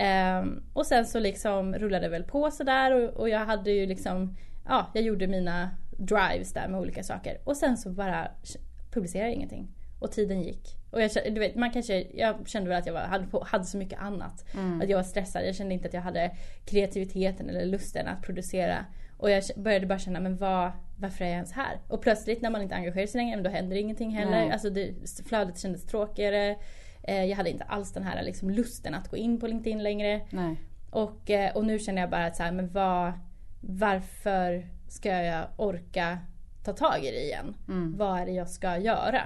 Ehm, 0.00 0.62
och 0.72 0.86
sen 0.86 1.06
så 1.06 1.18
liksom 1.18 1.74
rullade 1.74 2.06
det 2.06 2.10
väl 2.10 2.24
på 2.24 2.50
sådär 2.50 2.92
och, 2.94 3.20
och 3.20 3.28
jag 3.28 3.38
hade 3.38 3.70
ju 3.70 3.86
liksom, 3.86 4.36
ja 4.66 4.90
jag 4.94 5.04
gjorde 5.04 5.26
mina 5.26 5.70
drives 5.90 6.52
där 6.52 6.68
med 6.68 6.80
olika 6.80 7.02
saker. 7.02 7.38
Och 7.44 7.56
sen 7.56 7.76
så 7.76 7.90
bara 7.90 8.28
publicerade 8.90 9.28
jag 9.28 9.34
ingenting. 9.34 9.68
Och 10.00 10.12
tiden 10.12 10.42
gick. 10.42 10.76
Och 10.90 11.02
jag, 11.02 11.10
du 11.24 11.40
vet, 11.40 11.54
man 11.54 11.70
kanske, 11.70 12.06
jag 12.14 12.48
kände 12.48 12.68
väl 12.68 12.78
att 12.78 12.86
jag 12.86 12.92
var, 12.92 13.00
hade, 13.00 13.26
på, 13.26 13.44
hade 13.44 13.64
så 13.64 13.76
mycket 13.76 14.00
annat. 14.00 14.44
Mm. 14.54 14.80
Att 14.80 14.88
jag 14.88 14.96
var 14.96 15.04
stressad. 15.04 15.46
Jag 15.46 15.54
kände 15.54 15.74
inte 15.74 15.88
att 15.88 15.94
jag 15.94 16.00
hade 16.00 16.36
kreativiteten 16.64 17.48
eller 17.48 17.64
lusten 17.64 18.08
att 18.08 18.22
producera. 18.22 18.84
Och 19.16 19.30
jag 19.30 19.42
började 19.56 19.86
bara 19.86 19.98
känna, 19.98 20.20
men 20.20 20.36
vad, 20.36 20.70
varför 20.96 21.24
är 21.24 21.28
jag 21.28 21.34
ens 21.34 21.52
här? 21.52 21.78
Och 21.88 22.02
plötsligt 22.02 22.42
när 22.42 22.50
man 22.50 22.62
inte 22.62 22.74
engagerar 22.74 23.06
sig 23.06 23.18
längre, 23.18 23.40
då 23.40 23.50
händer 23.50 23.76
ingenting 23.76 24.10
heller. 24.10 24.50
Alltså 24.52 24.70
det, 24.70 24.94
flödet 25.26 25.58
kändes 25.58 25.86
tråkigare. 25.86 26.56
Eh, 27.08 27.24
Jag 27.24 27.36
hade 27.36 27.50
inte 27.50 27.64
alls 27.64 27.92
den 27.92 28.02
här 28.02 28.22
liksom, 28.22 28.50
lusten 28.50 28.94
att 28.94 29.08
gå 29.08 29.16
in 29.16 29.40
på 29.40 29.46
LinkedIn 29.46 29.82
längre. 29.82 30.20
Nej. 30.30 30.56
Och, 30.90 31.30
eh, 31.30 31.56
och 31.56 31.64
nu 31.64 31.78
känner 31.78 32.00
jag 32.02 32.10
bara 32.10 32.26
att 32.26 32.36
så 32.36 32.42
här, 32.42 32.52
men 32.52 32.68
vad, 32.72 33.12
varför 33.60 34.66
ska 34.88 35.08
jag 35.08 35.46
orka 35.56 36.18
ta 36.64 36.72
tag 36.72 37.04
i 37.04 37.10
det 37.10 37.22
igen? 37.24 37.56
Mm. 37.68 37.96
Vad 37.96 38.20
är 38.20 38.26
det 38.26 38.32
jag 38.32 38.48
ska 38.48 38.78
göra? 38.78 39.22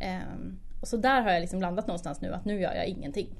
Ehm, 0.00 0.58
och 0.80 0.88
så 0.88 0.96
där 0.96 1.20
har 1.22 1.30
jag 1.30 1.40
liksom 1.40 1.60
landat 1.60 1.86
någonstans 1.86 2.20
nu 2.20 2.32
att 2.32 2.44
nu 2.44 2.60
gör 2.60 2.74
jag 2.74 2.86
ingenting. 2.86 3.34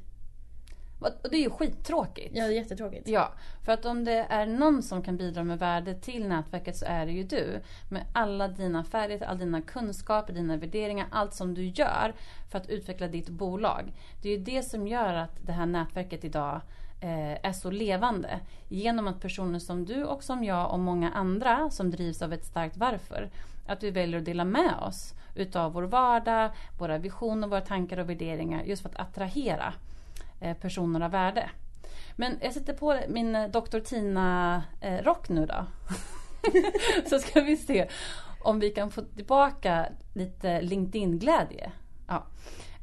Och 1.23 1.31
det 1.31 1.37
är 1.37 1.41
ju 1.41 1.51
skittråkigt. 1.51 2.31
Ja, 2.37 2.47
det 2.47 2.53
är 2.53 2.57
jättetråkigt. 2.57 3.09
Ja, 3.09 3.33
för 3.65 3.73
att 3.73 3.85
om 3.85 4.05
det 4.05 4.27
är 4.29 4.47
någon 4.47 4.83
som 4.83 5.03
kan 5.03 5.17
bidra 5.17 5.45
med 5.45 5.59
värde 5.59 5.95
till 5.95 6.29
nätverket 6.29 6.77
så 6.77 6.85
är 6.89 7.07
det 7.07 7.13
ju 7.13 7.23
du. 7.23 7.61
Med 7.89 8.05
alla 8.13 8.49
dina 8.49 8.85
färdigheter, 8.85 9.27
alla 9.27 9.39
dina 9.39 9.63
kunskaper, 9.63 10.33
dina 10.33 10.57
värderingar, 10.57 11.07
allt 11.11 11.35
som 11.35 11.55
du 11.55 11.65
gör 11.67 12.15
för 12.51 12.59
att 12.59 12.69
utveckla 12.69 13.09
ditt 13.09 13.29
bolag. 13.29 13.93
Det 14.23 14.29
är 14.29 14.39
ju 14.39 14.45
det 14.45 14.63
som 14.63 14.89
gör 14.89 15.15
att 15.15 15.47
det 15.47 15.53
här 15.53 15.67
nätverket 15.67 16.25
idag 16.25 16.61
eh, 17.01 17.47
är 17.47 17.53
så 17.53 17.71
levande. 17.71 18.41
Genom 18.69 19.09
att 19.09 19.21
personer 19.21 19.59
som 19.59 19.85
du 19.85 20.05
och 20.05 20.25
som 20.25 20.45
jag 20.45 20.73
och 20.73 20.79
många 20.79 21.11
andra 21.11 21.71
som 21.71 21.91
drivs 21.91 22.23
av 22.23 22.33
ett 22.33 22.45
starkt 22.45 22.77
varför. 22.77 23.31
Att 23.67 23.83
vi 23.83 23.91
väljer 23.91 24.19
att 24.19 24.25
dela 24.25 24.45
med 24.45 24.75
oss 24.83 25.15
utav 25.35 25.73
vår 25.73 25.83
vardag, 25.83 26.51
våra 26.79 26.99
visioner, 26.99 27.49
våra 27.49 27.61
tankar 27.61 27.99
och 27.99 28.11
värderingar 28.11 28.63
just 28.65 28.83
för 28.83 28.89
att 28.89 29.01
attrahera 29.01 29.75
Eh, 30.41 30.57
personer 30.57 31.01
av 31.01 31.11
värde. 31.11 31.51
Men 32.17 32.39
jag 32.43 32.53
sätter 32.53 32.73
på 32.73 33.01
min 33.09 33.37
eh, 33.37 33.49
Dr. 33.49 33.79
Tina-rock 33.79 35.31
eh, 35.31 35.35
nu 35.35 35.47
då. 35.47 35.67
så 37.11 37.19
ska 37.19 37.41
vi 37.41 37.57
se 37.57 37.89
om 38.41 38.61
vi 38.61 38.71
kan 38.71 38.91
få 38.91 39.03
tillbaka 39.03 39.87
lite 40.15 40.63
LinkedIn-glädje. 40.63 41.73
Ja. 42.09 42.27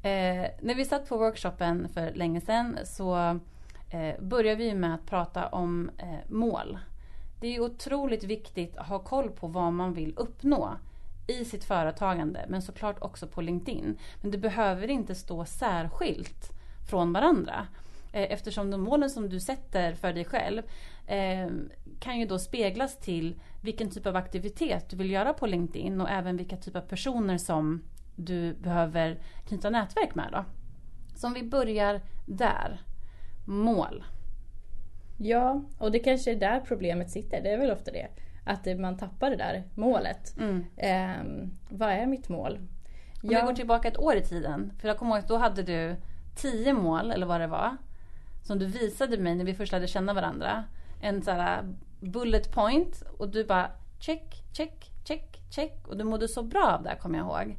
Eh, 0.10 0.50
när 0.62 0.76
vi 0.76 0.86
satt 0.86 1.10
på 1.10 1.18
workshopen 1.18 1.90
för 1.90 2.14
länge 2.14 2.42
sedan 2.42 2.78
så 2.84 3.40
eh, 3.90 4.22
började 4.22 4.56
vi 4.56 4.74
med 4.74 4.96
att 4.96 5.06
prata 5.06 5.48
om 5.48 5.92
eh, 5.98 6.30
mål. 6.30 6.80
Det 7.40 7.56
är 7.56 7.60
otroligt 7.60 8.24
viktigt 8.24 8.78
att 8.78 8.88
ha 8.88 9.00
koll 9.00 9.30
på 9.30 9.48
vad 9.48 9.74
man 9.74 9.94
vill 9.94 10.14
uppnå 10.18 10.76
i 11.28 11.46
sitt 11.46 11.64
företagande 11.64 12.46
men 12.48 12.62
såklart 12.62 13.02
också 13.02 13.28
på 13.28 13.42
LinkedIn. 13.42 13.98
Men 14.22 14.32
det 14.32 14.38
behöver 14.38 14.90
inte 14.90 15.16
stå 15.16 15.46
särskilt 15.46 16.61
från 16.92 17.14
varandra. 17.14 17.68
Eh, 18.12 18.32
Eftersom 18.32 18.72
de 18.72 18.82
målen 18.82 19.10
som 19.10 19.30
du 19.30 19.40
sätter 19.40 19.94
för 19.94 20.14
dig 20.14 20.26
själv 20.26 20.64
eh, 21.08 21.48
kan 22.00 22.20
ju 22.20 22.26
då 22.26 22.40
speglas 22.40 22.98
till 22.98 23.40
vilken 23.62 23.90
typ 23.90 24.06
av 24.06 24.16
aktivitet 24.16 24.90
du 24.90 24.98
vill 24.98 25.12
göra 25.12 25.34
på 25.34 25.48
LinkedIn 25.48 26.02
och 26.02 26.10
även 26.10 26.38
vilka 26.38 26.58
typ 26.58 26.76
av 26.76 26.82
personer 26.82 27.38
som 27.38 27.82
du 28.16 28.54
behöver 28.54 29.20
knyta 29.48 29.70
nätverk 29.70 30.16
med. 30.16 30.30
Då. 30.32 30.46
Så 31.16 31.28
om 31.28 31.34
vi 31.34 31.44
börjar 31.44 32.02
där. 32.26 32.82
Mål. 33.46 34.04
Ja, 35.18 35.64
och 35.78 35.92
det 35.92 36.00
kanske 36.00 36.32
är 36.32 36.36
där 36.36 36.60
problemet 36.60 37.10
sitter. 37.10 37.42
Det 37.42 37.50
är 37.50 37.58
väl 37.58 37.72
ofta 37.72 37.92
det. 37.92 38.08
Att 38.46 38.80
man 38.80 38.98
tappar 38.98 39.30
det 39.30 39.36
där 39.36 39.64
målet. 39.76 40.38
Mm. 40.38 40.66
Ehm, 40.78 41.52
vad 41.70 41.90
är 41.90 42.06
mitt 42.06 42.30
mål? 42.30 42.60
Om 43.24 43.30
vi 43.30 43.36
går 43.36 43.54
tillbaka 43.54 43.88
ett 43.88 43.98
år 43.98 44.16
i 44.16 44.22
tiden. 44.22 44.74
För 44.80 44.88
jag 44.88 44.98
kommer 44.98 45.12
ihåg 45.12 45.20
att 45.20 45.28
då 45.28 45.38
hade 45.38 45.64
du 45.64 45.96
tio 46.36 46.74
mål 46.74 47.12
eller 47.12 47.26
vad 47.26 47.42
det 47.42 47.48
var. 47.48 47.78
Som 48.44 48.60
du 48.60 48.66
visade 48.66 49.18
mig 49.18 49.36
när 49.36 49.46
vi 49.46 49.54
först 49.54 49.72
lärde 49.72 49.88
känna 49.88 50.14
varandra. 50.14 50.64
En 51.02 51.22
sån 51.22 51.36
här 51.36 51.76
bullet 52.00 52.52
point 52.52 53.04
och 53.18 53.30
du 53.30 53.46
bara 53.46 53.72
check, 54.00 54.44
check, 54.54 54.92
check, 55.08 55.40
check. 55.50 55.88
Och 55.88 55.98
du 55.98 56.04
mådde 56.04 56.28
så 56.28 56.44
bra 56.44 56.76
av 56.78 56.84
det 56.84 56.96
kommer 57.02 57.20
jag 57.20 57.28
ihåg. 57.28 57.58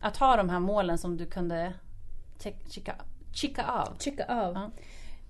Att 0.00 0.16
ha 0.16 0.36
de 0.36 0.48
här 0.48 0.60
målen 0.60 0.98
som 0.98 1.16
du 1.16 1.26
kunde 1.26 1.72
check, 2.42 2.56
checka, 2.68 2.94
checka 3.32 3.64
av. 3.66 3.96
Checka 3.98 4.24
av. 4.24 4.54
Ja. 4.54 4.70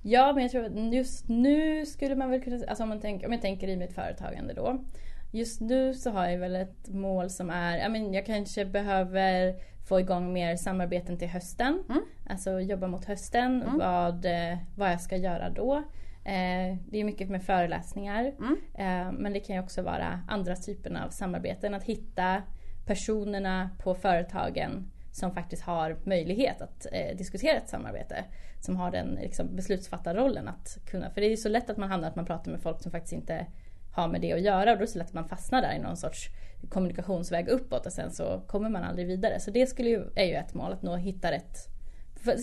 Ja. 0.02 0.32
men 0.32 0.42
jag 0.42 0.50
tror 0.52 0.64
att 0.64 0.94
just 0.94 1.28
nu 1.28 1.86
skulle 1.86 2.16
man 2.16 2.30
väl 2.30 2.42
kunna... 2.42 2.66
Alltså 2.68 2.82
om, 2.82 2.88
man 2.88 3.00
tänker, 3.00 3.26
om 3.26 3.32
jag 3.32 3.42
tänker 3.42 3.68
i 3.68 3.76
mitt 3.76 3.94
företagande 3.94 4.54
då. 4.54 4.84
Just 5.32 5.60
nu 5.60 5.94
så 5.94 6.10
har 6.10 6.28
jag 6.28 6.38
väl 6.38 6.56
ett 6.56 6.88
mål 6.88 7.30
som 7.30 7.50
är... 7.50 7.78
Jag, 7.78 7.92
men, 7.92 8.14
jag 8.14 8.26
kanske 8.26 8.64
behöver 8.64 9.54
få 9.84 10.00
igång 10.00 10.32
mer 10.32 10.56
samarbeten 10.56 11.18
till 11.18 11.28
hösten. 11.28 11.84
Mm. 11.88 12.02
Alltså 12.26 12.60
jobba 12.60 12.86
mot 12.86 13.04
hösten. 13.04 13.62
Mm. 13.62 13.78
Vad, 13.78 14.24
eh, 14.24 14.58
vad 14.76 14.92
jag 14.92 15.00
ska 15.00 15.16
göra 15.16 15.50
då. 15.50 15.76
Eh, 16.24 16.76
det 16.90 16.98
är 16.98 17.04
mycket 17.04 17.30
med 17.30 17.42
föreläsningar. 17.42 18.32
Mm. 18.38 18.56
Eh, 18.74 19.12
men 19.12 19.32
det 19.32 19.40
kan 19.40 19.56
ju 19.56 19.62
också 19.62 19.82
vara 19.82 20.20
andra 20.28 20.56
typer 20.56 21.04
av 21.04 21.10
samarbeten. 21.10 21.74
Att 21.74 21.84
hitta 21.84 22.42
personerna 22.86 23.70
på 23.78 23.94
företagen 23.94 24.90
som 25.12 25.34
faktiskt 25.34 25.62
har 25.62 25.96
möjlighet 26.04 26.62
att 26.62 26.86
diskutera 27.18 27.56
ett 27.56 27.68
samarbete. 27.68 28.24
Som 28.60 28.76
har 28.76 28.90
den 28.90 29.18
liksom, 29.22 29.56
beslutsfattarrollen 29.56 30.48
att 30.48 30.78
kunna. 30.86 31.10
För 31.10 31.20
det 31.20 31.26
är 31.26 31.30
ju 31.30 31.36
så 31.36 31.48
lätt 31.48 31.70
att 31.70 31.76
man 31.76 31.90
hamnar 31.90 32.08
att 32.08 32.16
man 32.16 32.26
pratar 32.26 32.50
med 32.50 32.60
folk 32.60 32.82
som 32.82 32.92
faktiskt 32.92 33.12
inte 33.12 33.46
har 33.92 34.08
med 34.08 34.20
det 34.20 34.32
att 34.32 34.40
göra 34.40 34.72
och 34.72 34.78
då 34.78 34.82
är 34.82 34.86
det 34.86 34.92
så 34.92 34.98
lätt 34.98 35.08
att 35.08 35.14
man 35.14 35.28
fastnar 35.28 35.62
där 35.62 35.74
i 35.74 35.78
någon 35.78 35.96
sorts 35.96 36.28
kommunikationsväg 36.68 37.48
uppåt 37.48 37.86
och 37.86 37.92
sen 37.92 38.10
så 38.10 38.42
kommer 38.46 38.68
man 38.68 38.84
aldrig 38.84 39.06
vidare. 39.06 39.40
Så 39.40 39.50
det 39.50 39.66
skulle 39.66 39.88
ju, 39.88 40.04
är 40.16 40.24
ju 40.24 40.34
ett 40.34 40.54
mål, 40.54 40.72
att 40.72 40.82
nå 40.82 40.96
hitta 40.96 41.30
rätt 41.30 41.68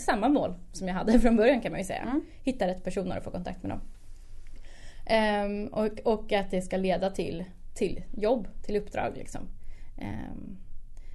samma 0.06 0.30
mål 0.30 0.54
som 0.72 0.88
jag 0.88 0.96
hade 0.96 1.20
från 1.20 1.36
början 1.36 1.62
kan 1.62 1.72
man 1.72 1.80
ju 1.80 1.86
säga. 1.86 2.02
Mm. 2.02 2.22
Hitta 2.44 2.68
rätt 2.68 2.84
personer 2.84 3.18
och 3.18 3.24
få 3.24 3.32
kontakt 3.32 3.64
med 3.64 3.72
dem. 3.72 3.82
Ehm, 5.06 5.68
och, 5.68 6.00
och 6.04 6.34
att 6.34 6.52
det 6.52 6.62
ska 6.62 6.78
leda 6.78 7.10
till, 7.10 7.44
till 7.76 8.04
jobb, 8.18 8.48
till 8.64 8.76
uppdrag 8.76 9.18
liksom. 9.18 9.42
Ehm, 9.98 10.58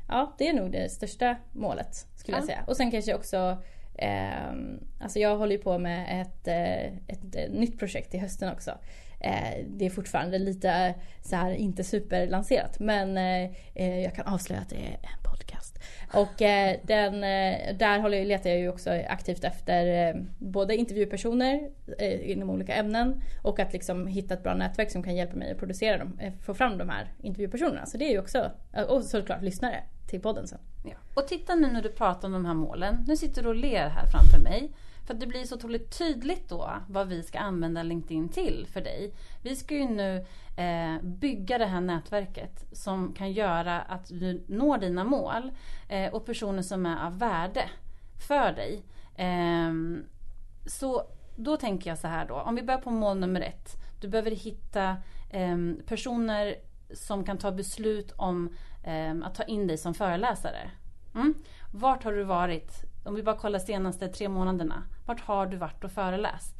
ja, 0.08 0.34
det 0.38 0.48
är 0.48 0.52
nog 0.52 0.72
det 0.72 0.92
största 0.92 1.36
målet 1.52 1.94
skulle 1.94 2.36
jag 2.36 2.42
Ja. 2.42 2.46
säga. 2.46 2.64
Och 2.66 2.76
sen 2.76 2.90
kanske 2.90 3.14
också 3.14 3.62
ehm, 3.98 4.80
Alltså 5.00 5.18
jag 5.18 5.36
håller 5.36 5.56
ju 5.56 5.62
på 5.62 5.78
med 5.78 6.20
ett, 6.20 6.48
eh, 6.48 6.98
ett, 7.08 7.36
eh, 7.36 7.50
nytt 7.50 7.78
projekt 7.78 8.10
till 8.10 8.20
hösten 8.20 8.52
också. 8.52 8.78
Eh, 9.26 9.64
det 9.66 9.86
är 9.86 9.90
fortfarande 9.90 10.38
lite 10.38 10.70
eh, 10.70 10.92
så 11.22 11.36
här 11.36 11.50
inte 11.52 11.84
superlanserat 11.84 12.80
men 12.80 13.16
eh, 13.18 13.50
eh, 13.74 14.00
jag 14.00 14.14
kan 14.14 14.26
avslöja 14.26 14.60
att 14.60 14.68
det 14.68 14.76
är 14.76 14.90
en 14.92 15.22
podcast. 15.30 15.78
Och 16.14 16.42
eh, 16.42 16.76
den, 16.82 17.14
eh, 17.14 17.76
där 17.76 17.98
håller, 17.98 18.18
jag- 18.18 18.26
letar 18.26 18.50
jag 18.50 18.58
ju 18.58 18.68
också 18.68 18.90
aktivt 19.08 19.44
efter 19.44 20.08
eh, 20.08 20.14
både 20.38 20.76
intervjupersoner 20.76 21.68
eh, 21.98 22.30
inom 22.30 22.50
olika 22.50 22.74
ämnen 22.74 23.22
och 23.42 23.58
att 23.60 23.72
liksom 23.72 24.06
hitta 24.06 24.34
ett 24.34 24.42
bra 24.42 24.54
nätverk 24.54 24.90
som 24.90 25.02
kan 25.02 25.16
hjälpa 25.16 25.36
mig 25.36 25.50
att 25.52 25.58
producera 25.58 25.98
dem, 25.98 26.18
eh, 26.20 26.32
få 26.46 26.54
fram 26.54 26.78
de 26.78 26.88
här 26.88 27.12
intervjupersonerna. 27.22 27.86
Så 27.86 27.96
det 27.98 28.04
är 28.04 28.10
ju 28.10 28.18
också, 28.18 28.50
eh, 28.72 28.82
och 28.82 29.04
såklart 29.04 29.42
lyssnare 29.42 29.82
till 30.10 30.20
podden 30.20 30.46
sen. 30.46 30.58
Ja. 30.84 30.96
Och 31.14 31.28
titta 31.28 31.54
nu 31.54 31.72
när 31.72 31.82
du 31.82 31.88
pratar 31.92 32.28
om 32.28 32.32
de 32.32 32.44
här 32.44 32.54
målen. 32.54 33.04
Nu 33.08 33.16
sitter 33.16 33.42
du 33.42 33.48
och 33.48 33.54
ler 33.54 33.88
här 33.88 34.06
framför 34.06 34.38
mig. 34.50 34.70
För 35.06 35.14
att 35.14 35.20
det 35.20 35.26
blir 35.26 35.44
så 35.44 35.54
otroligt 35.54 35.98
tydligt 35.98 36.48
då 36.48 36.70
vad 36.88 37.08
vi 37.08 37.22
ska 37.22 37.38
använda 37.38 37.82
LinkedIn 37.82 38.28
till 38.28 38.66
för 38.72 38.80
dig. 38.80 39.14
Vi 39.42 39.56
ska 39.56 39.74
ju 39.74 39.88
nu 39.88 40.26
eh, 40.56 41.02
bygga 41.02 41.58
det 41.58 41.66
här 41.66 41.80
nätverket 41.80 42.64
som 42.72 43.12
kan 43.12 43.32
göra 43.32 43.80
att 43.80 44.08
du 44.08 44.44
når 44.46 44.78
dina 44.78 45.04
mål 45.04 45.50
eh, 45.88 46.14
och 46.14 46.26
personer 46.26 46.62
som 46.62 46.86
är 46.86 47.06
av 47.06 47.18
värde 47.18 47.64
för 48.28 48.52
dig. 48.52 48.82
Eh, 49.16 49.72
så 50.66 51.02
då 51.36 51.56
tänker 51.56 51.90
jag 51.90 51.98
så 51.98 52.08
här 52.08 52.26
då, 52.26 52.34
om 52.34 52.54
vi 52.54 52.62
börjar 52.62 52.80
på 52.80 52.90
mål 52.90 53.18
nummer 53.18 53.40
ett. 53.40 53.72
Du 54.00 54.08
behöver 54.08 54.30
hitta 54.30 54.96
eh, 55.30 55.56
personer 55.86 56.54
som 56.94 57.24
kan 57.24 57.38
ta 57.38 57.52
beslut 57.52 58.12
om 58.16 58.56
eh, 58.84 59.14
att 59.22 59.34
ta 59.34 59.42
in 59.42 59.66
dig 59.66 59.78
som 59.78 59.94
föreläsare. 59.94 60.70
Mm. 61.14 61.34
Vart 61.72 62.04
har 62.04 62.12
du 62.12 62.24
varit? 62.24 62.93
Om 63.04 63.14
vi 63.14 63.22
bara 63.22 63.36
kollar 63.36 63.58
senaste 63.58 64.08
tre 64.08 64.28
månaderna. 64.28 64.82
Vart 65.06 65.20
har 65.20 65.46
du 65.46 65.56
varit 65.56 65.84
och 65.84 65.90
föreläst? 65.90 66.54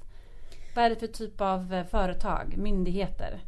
Vad 0.74 0.84
är 0.84 0.90
det 0.90 0.96
för 0.96 1.06
typ 1.06 1.40
av 1.40 1.74
eh, 1.74 1.86
företag, 1.86 2.54
myndigheter? 2.56 3.40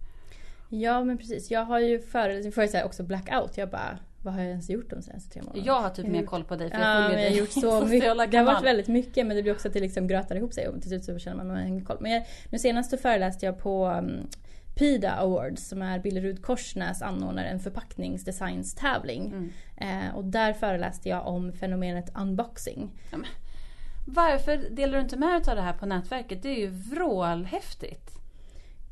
Ja 0.68 1.04
men 1.04 1.18
precis. 1.18 1.50
Jag 1.50 1.64
har 1.64 1.78
ju 1.78 2.00
föreläst, 2.00 2.54
får 2.54 2.62
jag 2.62 2.70
säga 2.70 2.84
också 2.84 3.02
blackout. 3.02 3.56
Jag 3.56 3.70
bara, 3.70 3.98
vad 4.22 4.34
har 4.34 4.40
jag 4.40 4.50
ens 4.50 4.70
gjort 4.70 4.90
de 4.90 5.02
senaste 5.02 5.30
tre 5.30 5.42
månaderna? 5.42 5.66
Jag 5.66 5.80
har 5.80 5.90
typ 5.90 6.06
mer 6.06 6.26
koll 6.26 6.44
på 6.44 6.56
dig 6.56 6.70
för 6.70 6.78
ja, 6.78 6.94
jag 6.94 7.02
följer 7.02 7.18
jag 7.18 7.32
dig 7.32 7.34
har 7.34 7.40
gjort 7.40 7.52
så 7.52 7.84
mycket. 7.86 8.30
Det 8.30 8.38
har 8.38 8.44
varit 8.44 8.64
väldigt 8.64 8.88
mycket 8.88 9.26
men 9.26 9.36
det 9.36 9.42
blir 9.42 9.52
också 9.52 9.68
att 9.68 9.74
det 9.74 9.80
liksom 9.80 10.06
grötar 10.06 10.36
ihop 10.36 10.52
sig 10.52 10.68
och 10.68 10.80
till 10.80 10.88
slut 10.88 11.04
så 11.04 11.18
känner 11.18 11.36
man 11.36 11.50
att 11.50 11.62
man 11.62 11.72
har 11.72 11.84
koll. 11.84 11.96
Men 12.00 12.12
jag, 12.12 12.26
nu 12.50 12.58
senast 12.58 12.90
så 12.90 12.96
föreläste 12.96 13.46
jag 13.46 13.58
på 13.58 13.88
um, 13.88 14.28
PIDA 14.78 15.12
Awards 15.12 15.68
som 15.68 15.82
är 15.82 15.98
Billerud 15.98 16.42
Korsnäs 16.42 17.02
anordnar 17.02 17.44
en 17.44 17.60
förpackningsdesignstävling. 17.60 19.26
Mm. 19.26 19.52
Eh, 20.06 20.14
och 20.16 20.24
där 20.24 20.52
föreläste 20.52 21.08
jag 21.08 21.26
om 21.26 21.52
fenomenet 21.52 22.12
unboxing. 22.16 22.90
Varför 24.06 24.56
delar 24.70 24.94
du 24.94 25.00
inte 25.02 25.16
med 25.16 25.28
dig 25.42 25.50
av 25.50 25.56
det 25.56 25.62
här 25.62 25.72
på 25.72 25.86
nätverket? 25.86 26.42
Det 26.42 26.48
är 26.48 26.60
ju 26.60 26.66
vrålhäftigt. 26.68 28.10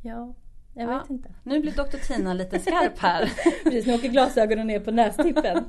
Ja, 0.03 0.35
jag 0.75 0.91
Ja. 0.93 0.99
vet 0.99 1.11
inte. 1.11 1.29
Nu 1.43 1.61
blir 1.61 1.73
doktor 1.73 1.99
Tina 1.99 2.35
lite 2.35 2.59
skarp 2.59 2.99
här. 2.99 3.33
Precis, 3.65 3.87
nu 3.87 3.95
åker 3.95 4.09
glasögonen 4.09 4.67
ner 4.67 4.81
på 4.81 4.91
nästippen. 4.91 5.65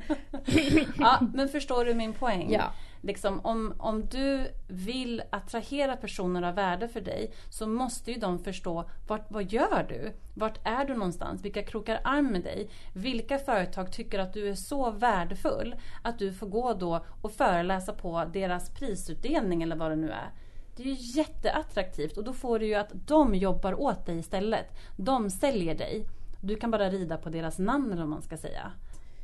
Ja, 1.00 1.20
men 1.34 1.50
förstår 1.50 1.86
du 1.86 1.94
min 1.94 2.14
poäng? 2.14 2.52
Ja. 2.54 2.74
Liksom, 3.06 3.40
om, 3.40 3.74
om 3.78 4.06
du 4.06 4.48
vill 4.68 5.22
attrahera 5.30 5.96
personer 5.96 6.42
av 6.42 6.56
värde 6.56 6.88
för 6.88 7.02
dig 7.02 7.34
så 7.50 7.68
måste 7.68 8.12
ju 8.12 8.20
de 8.20 8.40
förstå 8.40 8.90
vart, 9.08 9.32
vad 9.32 9.52
gör 9.52 9.86
du? 9.90 10.14
Vart 10.34 10.60
är 10.64 10.86
du 10.86 10.94
någonstans? 10.94 11.42
Vilka 11.42 11.64
krokar 11.64 12.00
arm 12.04 12.32
med 12.32 12.44
dig? 12.44 12.70
Vilka 12.94 13.38
företag 13.38 13.92
tycker 13.92 14.20
att 14.20 14.34
du 14.34 14.50
är 14.50 14.56
så 14.56 14.92
värdefull 14.92 15.76
att 16.04 16.20
du 16.20 16.34
får 16.34 16.48
gå 16.48 16.74
då 16.74 17.06
och 17.22 17.32
föreläsa 17.32 17.94
på 17.94 18.26
deras 18.34 18.70
prisutdelning 18.70 19.64
eller 19.64 19.76
vad 19.76 19.92
det 19.92 19.96
nu 19.96 20.10
är. 20.10 20.32
Det 20.76 20.84
är 20.84 20.88
ju 20.88 21.22
jätteattraktivt 21.22 22.18
och 22.18 22.24
då 22.24 22.34
får 22.34 22.60
du 22.60 22.66
ju 22.66 22.76
att 22.76 22.92
de 23.08 23.36
jobbar 23.36 23.82
åt 23.82 24.06
dig 24.06 24.20
istället. 24.20 24.66
De 24.98 25.30
säljer 25.30 25.76
dig. 25.76 26.06
Du 26.42 26.56
kan 26.56 26.72
bara 26.72 26.90
rida 26.90 27.18
på 27.18 27.30
deras 27.30 27.60
namn 27.60 27.92
eller 27.92 28.02
vad 28.02 28.10
man 28.10 28.22
ska 28.22 28.38
säga. 28.38 28.72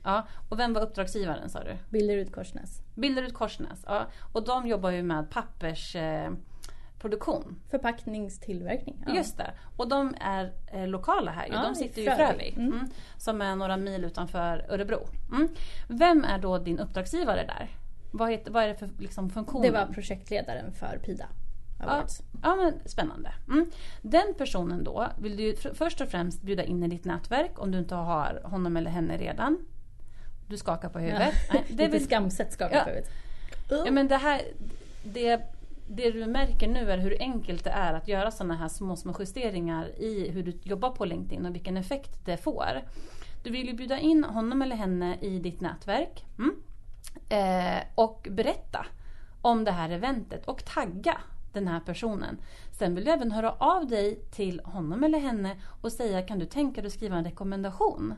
Ja, 0.03 0.27
och 0.49 0.59
vem 0.59 0.73
var 0.73 0.81
uppdragsgivaren 0.81 1.49
sa 1.49 1.63
du? 1.63 1.77
Billerud 1.89 2.33
Korsnäs. 2.33 2.81
Billerud 2.95 3.33
Korsnäs. 3.33 3.83
Ja. 3.85 4.05
Och 4.33 4.43
de 4.43 4.67
jobbar 4.67 4.91
ju 4.91 5.03
med 5.03 5.29
pappersproduktion. 5.29 7.43
Eh. 7.47 7.53
Förpackningstillverkning. 7.69 9.03
Ja. 9.07 9.15
Just 9.15 9.37
det. 9.37 9.51
Och 9.77 9.87
de 9.87 10.15
är 10.19 10.53
eh, 10.67 10.87
lokala 10.87 11.31
här 11.31 11.47
ju. 11.47 11.53
Ja, 11.53 11.61
de 11.61 11.71
i 11.71 11.75
sitter 11.75 12.01
ju 12.01 12.11
i 12.11 12.15
Frövik. 12.15 12.57
Mm. 12.57 12.73
Mm. 12.73 12.89
Som 13.17 13.41
är 13.41 13.55
några 13.55 13.77
mil 13.77 14.05
utanför 14.05 14.65
Örebro. 14.69 15.07
Mm. 15.31 15.47
Vem 15.87 16.23
är 16.23 16.39
då 16.39 16.57
din 16.57 16.79
uppdragsgivare 16.79 17.45
där? 17.45 17.69
Vad, 18.11 18.31
heter, 18.31 18.51
vad 18.51 18.63
är 18.63 18.67
det 18.67 18.75
för 18.75 18.89
liksom, 18.99 19.29
funktion? 19.29 19.61
Det 19.61 19.71
var 19.71 19.85
projektledaren 19.85 20.73
för 20.73 20.99
PIDA 21.03 21.27
Awards. 21.83 22.21
Ja 22.43 22.55
men 22.55 22.73
spännande. 22.85 23.33
Mm. 23.47 23.71
Den 24.01 24.33
personen 24.37 24.83
då 24.83 25.07
vill 25.17 25.37
du 25.37 25.55
först 25.55 26.01
och 26.01 26.07
främst 26.07 26.41
bjuda 26.41 26.63
in 26.63 26.83
i 26.83 26.87
ditt 26.87 27.05
nätverk 27.05 27.51
om 27.55 27.71
du 27.71 27.77
inte 27.77 27.95
har 27.95 28.41
honom 28.43 28.77
eller 28.77 28.91
henne 28.91 29.17
redan. 29.17 29.65
Du 30.51 30.57
skakar 30.57 30.89
på 30.89 30.99
huvudet. 30.99 31.33
Nej, 31.53 31.65
Det 31.69 31.83
är 31.83 31.89
Lite 31.91 32.05
skamset 32.05 32.53
skakar 32.53 32.77
Ja. 32.77 32.83
på 32.83 32.89
huvudet. 32.89 33.09
Ja, 33.69 33.91
men 33.91 34.07
det 34.07 34.17
här, 34.17 34.41
det, 35.03 35.41
det 35.87 36.11
du 36.11 36.25
märker 36.25 36.67
nu 36.67 36.91
är 36.91 36.97
hur 36.97 37.17
enkelt 37.19 37.63
det 37.63 37.69
är 37.69 37.93
att 37.93 38.07
göra 38.07 38.31
sådana 38.31 38.55
här 38.55 38.67
små, 38.67 38.95
små 38.95 39.15
justeringar 39.19 39.99
i 39.99 40.29
hur 40.29 40.43
du 40.43 40.59
jobbar 40.63 40.89
på 40.89 41.05
LinkedIn 41.05 41.45
och 41.45 41.55
vilken 41.55 41.77
effekt 41.77 42.25
det 42.25 42.37
får. 42.37 42.81
Du 43.43 43.51
vill 43.51 43.67
ju 43.67 43.73
bjuda 43.73 43.99
in 43.99 44.23
honom 44.23 44.61
eller 44.61 44.75
henne 44.75 45.17
i 45.21 45.39
ditt 45.39 45.61
nätverk. 45.61 46.25
Mm. 46.37 46.55
Eh, 47.29 47.83
och 47.95 48.27
berätta 48.31 48.85
om 49.41 49.63
det 49.63 49.71
här 49.71 49.89
eventet 49.89 50.45
och 50.45 50.65
tagga 50.65 51.17
den 51.53 51.67
här 51.67 51.79
personen. 51.79 52.37
Sen 52.71 52.95
vill 52.95 53.05
du 53.05 53.11
även 53.11 53.31
höra 53.31 53.51
av 53.51 53.87
dig 53.87 54.15
till 54.31 54.61
honom 54.63 55.03
eller 55.03 55.19
henne 55.19 55.55
och 55.81 55.91
säga 55.91 56.21
kan 56.21 56.39
du 56.39 56.45
tänka 56.45 56.81
dig 56.81 56.87
att 56.87 56.93
skriva 56.93 57.15
en 57.15 57.23
rekommendation? 57.25 58.13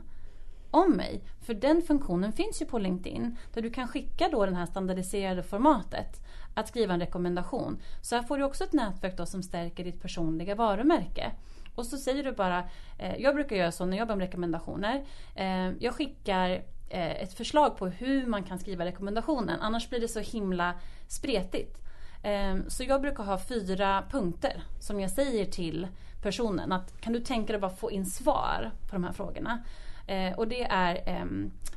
Om 0.74 0.96
mig. 0.96 1.20
För 1.40 1.54
den 1.54 1.82
funktionen 1.82 2.32
finns 2.32 2.62
ju 2.62 2.66
på 2.66 2.78
LinkedIn. 2.78 3.36
Där 3.52 3.62
du 3.62 3.70
kan 3.70 3.88
skicka 3.88 4.28
då 4.32 4.46
det 4.46 4.54
här 4.54 4.66
standardiserade 4.66 5.42
formatet. 5.42 6.20
Att 6.54 6.68
skriva 6.68 6.94
en 6.94 7.00
rekommendation. 7.00 7.78
Så 8.02 8.14
här 8.16 8.22
får 8.22 8.38
du 8.38 8.44
också 8.44 8.64
ett 8.64 8.72
nätverk 8.72 9.16
då 9.16 9.26
som 9.26 9.42
stärker 9.42 9.84
ditt 9.84 10.02
personliga 10.02 10.54
varumärke. 10.54 11.30
Och 11.74 11.86
så 11.86 11.96
säger 11.96 12.24
du 12.24 12.32
bara, 12.32 12.58
eh, 12.98 13.16
jag 13.18 13.34
brukar 13.34 13.56
göra 13.56 13.72
så 13.72 13.84
när 13.84 13.96
jag 13.96 14.04
jobbar 14.04 14.16
med 14.16 14.26
rekommendationer. 14.26 15.04
Eh, 15.34 15.70
jag 15.78 15.94
skickar 15.94 16.50
eh, 16.88 17.22
ett 17.22 17.34
förslag 17.34 17.76
på 17.78 17.86
hur 17.86 18.26
man 18.26 18.42
kan 18.42 18.58
skriva 18.58 18.84
rekommendationen. 18.84 19.60
Annars 19.60 19.88
blir 19.88 20.00
det 20.00 20.08
så 20.08 20.20
himla 20.20 20.74
spretigt. 21.08 21.80
Eh, 22.22 22.56
Så 22.68 22.84
jag 22.84 23.00
brukar 23.00 23.24
ha 23.24 23.38
fyra 23.38 24.04
punkter 24.10 24.62
som 24.80 25.00
jag 25.00 25.10
säger 25.10 25.44
till 25.44 25.88
personen. 26.22 26.72
Att 26.72 27.00
kan 27.00 27.12
du 27.12 27.20
tänka 27.20 27.52
dig 27.52 27.60
bara 27.60 27.70
få 27.70 27.90
in 27.90 28.06
svar 28.06 28.70
på 28.88 28.96
de 28.96 29.04
här 29.04 29.12
frågorna? 29.12 29.58
Eh, 30.06 30.32
och 30.32 30.48
det 30.48 30.62
är 30.62 30.94
eh, 31.06 31.24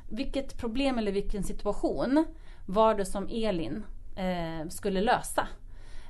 vilket 0.09 0.57
problem 0.57 0.97
eller 0.97 1.11
vilken 1.11 1.43
situation 1.43 2.25
var 2.65 2.95
det 2.95 3.05
som 3.05 3.27
Elin 3.31 3.83
eh, 4.15 4.69
skulle 4.69 5.01
lösa? 5.01 5.47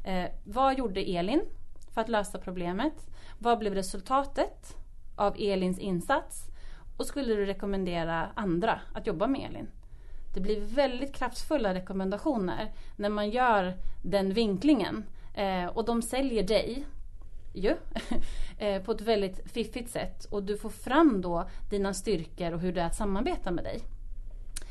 Eh, 0.03 0.25
vad 0.43 0.77
gjorde 0.77 1.01
Elin 1.01 1.41
för 1.93 2.01
att 2.01 2.09
lösa 2.09 2.37
problemet? 2.37 2.93
Vad 3.39 3.59
blev 3.59 3.73
resultatet 3.75 4.75
av 5.15 5.35
Elins 5.39 5.79
insats? 5.79 6.43
Och 6.97 7.05
skulle 7.05 7.33
du 7.33 7.45
rekommendera 7.45 8.27
andra 8.35 8.79
att 8.93 9.07
jobba 9.07 9.27
med 9.27 9.49
Elin? 9.49 9.67
Det 10.33 10.41
blir 10.41 10.61
väldigt 10.61 11.15
kraftfulla 11.15 11.73
rekommendationer 11.73 12.71
när 12.95 13.09
man 13.09 13.29
gör 13.29 13.73
den 14.03 14.33
vinklingen. 14.33 15.05
Eh, 15.33 15.65
och 15.65 15.85
de 15.85 16.01
säljer 16.01 16.43
dig 16.43 16.85
ju, 17.57 17.75
eh, 18.57 18.81
på 18.81 18.91
ett 18.91 19.01
väldigt 19.01 19.51
fiffigt 19.51 19.89
sätt. 19.89 20.25
Och 20.25 20.43
du 20.43 20.57
får 20.57 20.69
fram 20.69 21.21
då 21.21 21.49
dina 21.69 21.93
styrkor 21.93 22.51
och 22.51 22.59
hur 22.59 22.73
det 22.73 22.81
är 22.81 22.85
att 22.85 22.95
samarbeta 22.95 23.51
med 23.51 23.63
dig. 23.63 23.81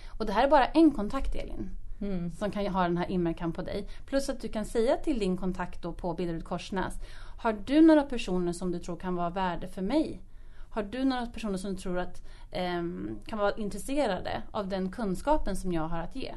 Och 0.06 0.26
det 0.26 0.32
här 0.32 0.44
är 0.44 0.50
bara 0.50 0.66
en 0.66 0.90
kontakt 0.90 1.34
Elin. 1.34 1.70
Mm. 2.00 2.32
Som 2.32 2.50
kan 2.50 2.66
ha 2.66 2.82
den 2.82 2.96
här 2.96 3.10
inverkan 3.10 3.52
på 3.52 3.62
dig. 3.62 3.88
Plus 4.06 4.28
att 4.28 4.40
du 4.40 4.48
kan 4.48 4.64
säga 4.64 4.96
till 4.96 5.18
din 5.18 5.36
kontakt 5.36 5.82
då 5.82 5.92
på 5.92 6.14
Billerud 6.14 6.44
Korsnäs. 6.44 6.94
Har 7.38 7.52
du 7.52 7.80
några 7.80 8.02
personer 8.02 8.52
som 8.52 8.72
du 8.72 8.78
tror 8.78 8.96
kan 8.96 9.14
vara 9.14 9.30
värde 9.30 9.68
för 9.68 9.82
mig? 9.82 10.22
Har 10.70 10.82
du 10.82 11.04
några 11.04 11.26
personer 11.26 11.58
som 11.58 11.70
du 11.74 11.76
tror 11.76 11.98
att 11.98 12.22
ehm, 12.52 13.18
kan 13.26 13.38
vara 13.38 13.52
intresserade 13.52 14.42
av 14.50 14.68
den 14.68 14.92
kunskapen 14.92 15.56
som 15.56 15.72
jag 15.72 15.88
har 15.88 15.98
att 15.98 16.16
ge? 16.16 16.34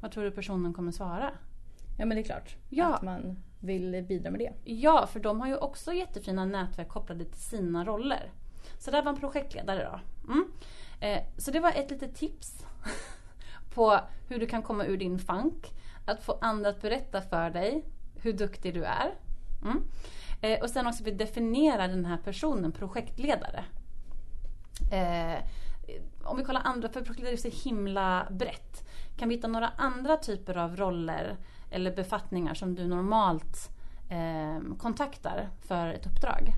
Vad 0.00 0.12
tror 0.12 0.24
du 0.24 0.30
personen 0.30 0.72
kommer 0.74 0.92
svara? 0.92 1.30
Ja 1.98 2.06
men 2.06 2.16
det 2.16 2.22
är 2.22 2.24
klart. 2.24 2.56
Ja. 2.68 2.94
Att 2.94 3.02
man 3.02 3.36
vill 3.64 4.04
bidra 4.08 4.30
med 4.30 4.40
det. 4.40 4.52
Ja, 4.64 5.06
för 5.06 5.20
de 5.20 5.40
har 5.40 5.48
ju 5.48 5.56
också 5.56 5.92
jättefina 5.92 6.44
nätverk 6.44 6.88
kopplade 6.88 7.24
till 7.24 7.40
sina 7.40 7.84
roller. 7.84 8.32
Så 8.78 8.90
där 8.90 9.02
var 9.02 9.12
en 9.12 9.20
projektledare 9.20 9.90
då. 9.92 10.00
Mm. 10.32 10.52
Eh, 11.00 11.22
så 11.38 11.50
det 11.50 11.60
var 11.60 11.72
ett 11.72 11.90
litet 11.90 12.14
tips 12.14 12.66
på 13.74 14.00
hur 14.28 14.38
du 14.38 14.46
kan 14.46 14.62
komma 14.62 14.84
ur 14.84 14.96
din 14.96 15.18
funk. 15.18 15.72
Att 16.06 16.24
få 16.24 16.38
andra 16.40 16.70
att 16.70 16.82
berätta 16.82 17.22
för 17.22 17.50
dig 17.50 17.84
hur 18.14 18.32
duktig 18.32 18.74
du 18.74 18.84
är. 18.84 19.14
Mm. 19.62 19.82
Eh, 20.40 20.62
och 20.62 20.70
sen 20.70 20.86
också 20.86 21.04
vi 21.04 21.10
definiera 21.10 21.88
den 21.88 22.04
här 22.04 22.16
personen, 22.16 22.72
projektledare. 22.72 23.64
Eh, 24.92 25.44
om 26.24 26.36
vi 26.36 26.44
kollar 26.44 26.62
andra, 26.64 26.88
för 26.88 27.00
projektledare 27.00 27.34
är 27.34 27.50
så 27.50 27.68
himla 27.68 28.26
brett. 28.30 28.88
Kan 29.16 29.28
vi 29.28 29.34
hitta 29.34 29.48
några 29.48 29.68
andra 29.68 30.16
typer 30.16 30.56
av 30.56 30.76
roller 30.76 31.36
eller 31.74 31.96
befattningar 31.96 32.54
som 32.54 32.74
du 32.74 32.86
normalt 32.88 33.70
eh, 34.10 34.76
kontaktar 34.78 35.48
för 35.60 35.88
ett 35.88 36.06
uppdrag? 36.06 36.52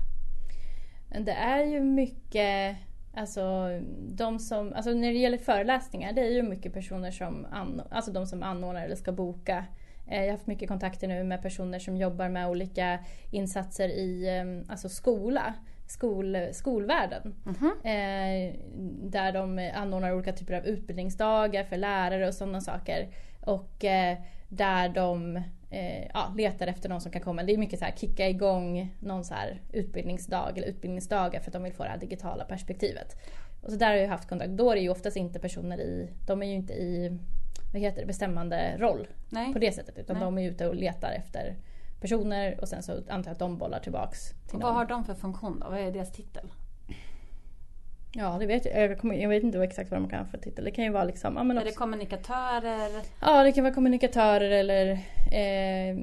Det 1.19 1.31
är 1.31 1.63
ju 1.63 1.81
mycket, 1.81 2.77
alltså 3.13 3.67
de 4.09 4.39
som, 4.39 4.73
alltså 4.73 4.91
när 4.91 5.07
det 5.07 5.17
gäller 5.19 5.37
föreläsningar, 5.37 6.13
det 6.13 6.21
är 6.21 6.31
ju 6.31 6.43
mycket 6.43 6.73
personer 6.73 7.11
som, 7.11 7.45
anno, 7.51 7.83
alltså 7.91 8.11
de 8.11 8.25
som 8.27 8.43
anordnar 8.43 8.85
eller 8.85 8.95
ska 8.95 9.11
boka. 9.11 9.65
Eh, 10.07 10.17
Jag 10.19 10.25
har 10.25 10.31
haft 10.31 10.47
mycket 10.47 10.69
kontakter 10.69 11.07
nu 11.07 11.23
med 11.23 11.41
personer 11.41 11.79
som 11.79 11.97
jobbar 11.97 12.29
med 12.29 12.47
olika 12.49 12.99
insatser 13.31 13.87
i 13.89 14.37
eh, 14.37 14.71
alltså 14.71 14.89
skola, 14.89 15.53
skol, 15.87 16.37
skolvärlden. 16.51 17.35
Mhm. 17.45 17.71
Eh, 17.83 18.55
där 19.09 19.31
de 19.31 19.71
anordnar 19.75 20.11
olika 20.13 20.33
typer 20.33 20.53
av 20.53 20.65
utbildningsdagar 20.65 21.63
för 21.63 21.77
lärare 21.77 22.27
och 22.27 22.33
sådana 22.33 22.61
saker. 22.61 23.07
Och 23.47 23.85
eh, 23.85 24.17
där 24.49 24.89
de 24.89 25.35
eh, 25.69 26.05
ja, 26.13 26.33
letar 26.37 26.67
efter 26.67 26.89
någon 26.89 27.01
som 27.01 27.11
kan 27.11 27.21
komma. 27.21 27.43
Det 27.43 27.53
är 27.53 27.57
mycket 27.57 27.79
så 27.79 27.85
här 27.85 27.93
kicka 27.97 28.29
igång 28.29 28.95
någon 28.99 29.23
så 29.23 29.33
här 29.33 29.61
utbildningsdag 29.71 30.57
eller 30.57 30.67
utbildningsdagar 30.67 31.39
för 31.39 31.49
att 31.49 31.53
de 31.53 31.63
vill 31.63 31.73
få 31.73 31.83
det 31.83 31.89
här 31.89 31.97
digitala 31.97 32.43
perspektivet. 32.43 33.15
Och 33.61 33.71
så 33.71 33.77
där 33.77 33.87
har 33.87 33.95
jag 33.95 34.09
haft 34.09 34.29
kontakt. 34.29 34.51
Då 34.51 34.71
är 34.71 34.75
det 34.75 34.81
ju 34.81 34.89
oftast 34.89 35.17
inte 35.17 35.39
personer 35.39 35.79
i, 35.79 36.09
de 36.27 36.43
är 36.43 36.47
ju 36.47 36.53
inte 36.53 36.73
i 36.73 37.19
vad 37.73 37.81
heter 37.81 38.01
det, 38.01 38.07
bestämmande 38.07 38.75
roll 38.77 39.07
Nej. 39.29 39.53
på 39.53 39.59
det 39.59 39.71
sättet. 39.71 39.97
Utan 39.97 40.15
Nej. 40.15 40.25
de 40.25 40.37
är 40.37 40.49
ute 40.49 40.67
och 40.67 40.75
letar 40.75 41.11
efter 41.11 41.55
personer 42.01 42.61
och 42.61 42.67
sen 42.67 42.83
så 42.83 42.91
antar 42.91 43.29
jag 43.29 43.31
att 43.31 43.39
de 43.39 43.57
bollar 43.57 43.79
tillbaks 43.79 44.29
till 44.29 44.37
Och 44.45 44.53
någon. 44.53 44.61
vad 44.61 44.73
har 44.73 44.85
de 44.85 45.05
för 45.05 45.13
funktion 45.13 45.59
då? 45.59 45.69
Vad 45.69 45.79
är 45.79 45.91
deras 45.91 46.11
titel? 46.11 46.47
Ja, 48.19 48.37
det 48.39 48.45
vet 48.45 48.65
jag. 48.65 48.81
Jag, 48.91 48.99
kommer, 48.99 49.15
jag 49.15 49.29
vet 49.29 49.43
inte 49.43 49.59
exakt 49.59 49.91
vad 49.91 49.99
de 50.01 50.09
kan 50.09 50.19
ha 50.19 50.25
för 50.25 50.37
titel. 50.37 50.65
Det 50.65 50.71
kan 50.71 50.83
ju 50.85 50.91
vara 50.91 51.03
liksom... 51.03 51.35
Ja, 51.35 51.43
men 51.43 51.57
Är 51.57 51.61
det 51.61 51.67
också, 51.69 51.79
kommunikatörer? 51.79 52.89
ja, 53.21 53.43
det 53.43 53.51
kan 53.51 53.63
vara 53.63 53.73
kommunikatörer 53.73 54.49
eller 54.51 54.91
eh, 55.31 55.97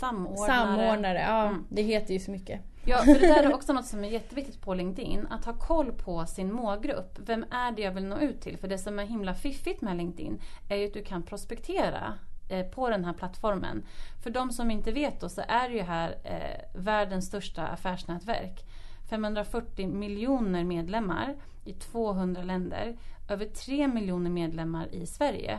Samordnare? 0.00 0.46
samordnare. 0.46 1.18
Ja, 1.28 1.42
Mm. 1.46 1.64
det 1.68 1.82
heter 1.82 2.12
ju 2.14 2.20
så 2.20 2.30
mycket. 2.30 2.60
Ja, 2.84 2.96
för 2.98 3.14
det 3.20 3.26
där 3.26 3.42
är 3.42 3.54
också 3.54 3.72
något 3.72 3.86
som 3.86 4.04
är 4.04 4.08
jätteviktigt 4.08 4.60
på 4.62 4.74
LinkedIn. 4.74 5.26
Att 5.30 5.44
ha 5.44 5.52
koll 5.52 5.92
på 5.92 6.26
sin 6.26 6.52
målgrupp. 6.52 7.18
Vem 7.26 7.44
är 7.50 7.72
det 7.72 7.82
jag 7.82 7.92
vill 7.92 8.04
nå 8.04 8.18
ut 8.18 8.40
till? 8.40 8.56
För 8.58 8.68
det 8.68 8.78
som 8.78 8.98
är 8.98 9.04
himla 9.04 9.34
fiffigt 9.34 9.80
med 9.82 9.96
LinkedIn 9.96 10.40
är 10.68 10.76
ju 10.76 10.86
att 10.86 10.94
du 10.94 11.02
kan 11.04 11.22
prospektera 11.22 12.14
eh, 12.50 12.66
på 12.66 12.88
den 12.90 13.04
här 13.04 13.12
plattformen. 13.12 13.82
För 14.22 14.30
de 14.30 14.50
som 14.52 14.70
inte 14.70 14.92
vet 14.92 15.20
då 15.20 15.28
så 15.28 15.42
är 15.48 15.68
det 15.68 15.74
ju 15.74 15.82
här 15.82 16.14
eh, 16.24 16.80
världens 16.82 17.26
största 17.26 17.62
affärsnätverk. 17.66 18.64
540 19.12 19.86
miljoner 19.86 20.64
medlemmar 20.64 21.34
i 21.64 21.72
200 21.72 22.42
länder. 22.42 22.96
Över 23.28 23.46
3 23.46 23.88
miljoner 23.88 24.30
medlemmar 24.30 24.94
i 24.94 25.06
Sverige. 25.06 25.58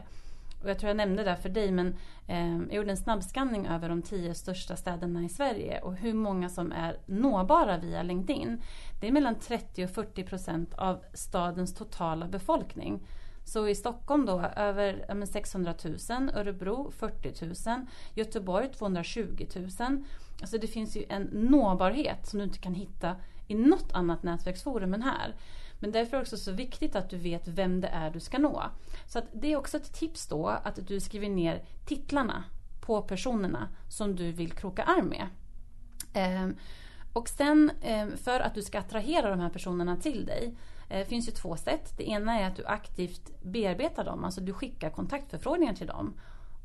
Och 0.64 0.70
jag 0.70 0.80
tror 0.80 0.88
jag 0.88 0.98
nämnde 0.98 1.24
det 1.24 1.36
för 1.36 1.50
dig 1.50 1.72
men 1.72 1.96
eh, 2.28 2.58
jag 2.58 2.74
gjorde 2.74 2.92
en 2.92 2.98
snabbskanning 2.98 3.68
över 3.68 3.90
de 3.90 4.02
10 4.02 4.34
största 4.34 4.76
städerna 4.76 5.24
i 5.24 5.30
Sverige 5.30 5.82
och 5.82 5.96
hur 5.96 6.14
många 6.14 6.50
som 6.50 6.72
är 6.72 6.98
nåbara 7.06 7.78
via 7.78 8.04
LinkedIn. 8.04 8.62
Det 9.02 9.08
är 9.08 9.12
mellan 9.12 9.36
30 9.36 9.84
och 9.84 9.90
40 9.90 10.24
procent 10.24 10.74
av 10.74 11.04
stadens 11.14 11.76
totala 11.76 12.28
befolkning. 12.28 13.08
Så 13.46 13.68
i 13.68 13.76
Stockholm 13.76 14.26
då 14.26 14.40
över 14.56 15.26
600 15.26 15.74
000, 16.10 16.30
Örebro 16.36 16.92
40 16.92 17.46
000, 17.46 17.56
Göteborg 18.14 18.72
220 18.72 19.46
000. 19.56 20.04
Alltså 20.42 20.58
det 20.58 20.68
finns 20.68 20.98
ju 20.98 21.06
en 21.10 21.24
nåbarhet 21.24 22.28
som 22.28 22.40
du 22.40 22.46
inte 22.46 22.60
kan 22.60 22.74
hitta 22.74 23.16
i 23.48 23.56
något 23.56 23.92
annat 23.94 24.24
nätverksforum 24.24 24.94
än 24.94 25.02
här. 25.02 25.36
Men 25.80 25.92
därför 25.92 26.18
är 26.18 26.18
det 26.18 26.24
också 26.24 26.38
så 26.38 26.52
viktigt 26.52 26.96
att 26.96 27.10
du 27.10 27.18
vet 27.18 27.48
vem 27.48 27.82
det 27.82 27.88
är 27.88 28.12
du 28.12 28.20
ska 28.20 28.38
nå. 28.38 28.64
Så 29.08 29.20
att 29.20 29.26
det 29.34 29.54
är 29.54 29.58
också 29.58 29.78
ett 29.78 29.94
tips 29.94 30.28
då 30.28 30.48
att 30.48 30.88
du 30.88 31.00
skriver 31.00 31.30
ner 31.30 31.64
titlarna 31.86 32.44
på 32.82 33.02
personerna 33.02 33.70
som 33.90 34.16
du 34.16 34.32
vill 34.32 34.52
kroka 34.52 34.84
arm 34.84 35.06
med. 35.06 35.28
Ehm, 36.14 36.56
och 37.14 37.30
sen 37.30 37.72
ehm, 37.82 38.18
för 38.18 38.40
att 38.40 38.56
du 38.56 38.62
ska 38.62 38.80
attrahera 38.80 39.30
de 39.30 39.40
här 39.40 39.50
personerna 39.50 39.98
till 39.98 40.26
dig 40.26 40.56
det 40.98 41.06
finns 41.06 41.28
ju 41.28 41.32
två 41.32 41.58
sätt. 41.58 41.94
Det 41.98 42.10
ena 42.10 42.40
är 42.40 42.48
att 42.48 42.56
du 42.56 42.66
aktivt 42.66 43.44
bearbetar 43.44 44.04
dem, 44.04 44.24
alltså 44.24 44.42
du 44.42 44.54
skickar 44.54 44.90
kontaktförfrågningar 44.90 45.74
till 45.74 45.88
dem 45.88 46.14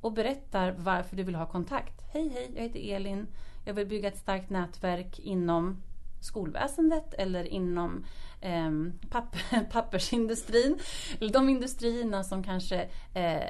och 0.01 0.13
berättar 0.13 0.75
varför 0.79 1.17
du 1.17 1.23
vill 1.23 1.35
ha 1.35 1.47
kontakt. 1.47 2.03
Hej 2.13 2.29
hej, 2.29 2.51
jag 2.55 2.63
heter 2.63 2.95
Elin. 2.95 3.27
Jag 3.65 3.75
vill 3.75 3.87
bygga 3.87 4.09
ett 4.09 4.19
starkt 4.19 4.51
nätverk 4.51 5.19
inom 5.19 5.83
skolväsendet 6.21 7.15
eller 7.15 7.45
inom 7.45 8.05
eh, 8.41 8.71
papper, 9.11 9.65
pappersindustrin. 9.73 10.79
Eller 11.21 11.33
de 11.33 11.49
industrierna 11.49 12.25
som 12.25 12.43
kanske 12.43 12.89
eh, 13.15 13.43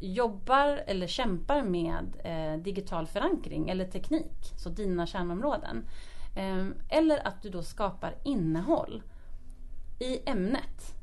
jobbar 0.00 0.82
eller 0.86 1.06
kämpar 1.06 1.62
med 1.62 2.16
eh, 2.24 2.62
digital 2.62 3.06
förankring 3.06 3.68
eller 3.68 3.84
teknik. 3.84 4.52
Så 4.56 4.68
dina 4.68 5.06
kärnområden. 5.06 5.84
Eh, 6.36 6.66
eller 6.88 7.26
att 7.26 7.42
du 7.42 7.50
då 7.50 7.62
skapar 7.62 8.14
innehåll 8.24 9.02
i 9.98 10.30
ämnet 10.30 10.94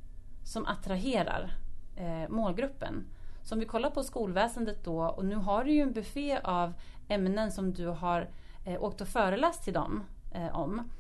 som 0.44 0.66
attraherar 0.66 1.58
eh, 1.96 2.30
målgruppen. 2.30 3.08
Så 3.44 3.56
om 3.56 3.60
vi 3.60 3.66
kollar 3.66 3.90
på 3.90 4.04
skolväsendet 4.04 4.84
då 4.84 5.04
och 5.04 5.26
nu 5.26 5.36
har 5.36 5.64
du 5.64 5.72
ju 5.72 5.82
en 5.82 5.94
buffé 5.94 6.40
av 6.44 6.74
ämnen 7.08 7.52
som 7.52 7.74
du 7.74 7.88
har 7.88 8.30
eh, 8.66 8.84
åkt 8.84 9.02
och 9.02 9.08
föreläst 9.08 9.64
till 9.64 9.74
dem 9.74 10.04
eh, 10.32 10.60
om. 10.60 10.92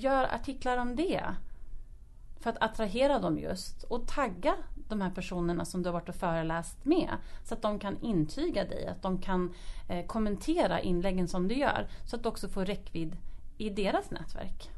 Gör 0.00 0.24
artiklar 0.24 0.78
om 0.78 0.96
det. 0.96 1.22
För 2.40 2.50
att 2.50 2.62
attrahera 2.62 3.18
dem 3.18 3.38
just 3.38 3.82
och 3.82 4.08
tagga 4.08 4.54
de 4.88 5.00
här 5.00 5.10
personerna 5.10 5.64
som 5.64 5.82
du 5.82 5.88
har 5.88 5.92
varit 5.92 6.08
och 6.08 6.14
föreläst 6.14 6.84
med. 6.84 7.08
Så 7.44 7.54
att 7.54 7.62
de 7.62 7.78
kan 7.78 7.98
intyga 8.02 8.64
dig, 8.64 8.86
att 8.86 9.02
de 9.02 9.20
kan 9.20 9.54
eh, 9.88 10.06
kommentera 10.06 10.80
inläggen 10.80 11.28
som 11.28 11.48
du 11.48 11.54
gör. 11.54 11.86
Så 12.04 12.16
att 12.16 12.22
du 12.22 12.28
också 12.28 12.48
får 12.48 12.64
räckvidd 12.64 13.16
i 13.58 13.70
deras 13.70 14.10
nätverk. 14.10 14.70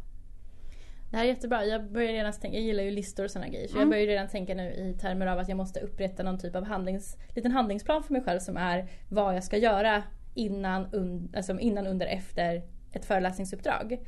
Det 1.11 1.17
här 1.17 1.25
är 1.25 1.29
jättebra. 1.29 1.65
Jag 1.65 1.93
börjar 1.93 2.13
redan 2.13 2.33
tänka, 2.33 2.57
jag 2.57 2.65
gillar 2.67 2.83
ju 2.83 2.91
listor 2.91 3.25
och 3.25 3.31
sådana 3.31 3.49
grejer. 3.49 3.69
Så 3.69 3.75
Mm. 3.77 3.81
jag 3.81 3.89
börjar 3.89 4.07
redan 4.07 4.29
tänka 4.29 4.55
nu 4.55 4.71
i 4.73 4.99
termer 5.01 5.27
av 5.27 5.39
att 5.39 5.49
jag 5.49 5.57
måste 5.57 5.81
upprätta 5.81 6.23
någon 6.23 6.39
typ 6.39 6.57
av 6.57 6.65
handlings, 6.65 7.17
liten 7.35 7.53
handlingsplan 7.53 8.03
för 8.03 8.13
mig 8.13 8.23
själv 8.23 8.41
som 8.41 8.57
är 8.57 8.89
vad 9.09 9.37
jag 9.37 9.45
ska 9.45 9.57
göra 9.57 10.03
innan, 10.35 10.87
un, 10.95 11.33
alltså 11.37 11.59
innan 11.59 11.87
under, 11.87 12.07
efter 12.07 12.63
ett 12.93 13.05
föreläsningsuppdrag. 13.05 13.99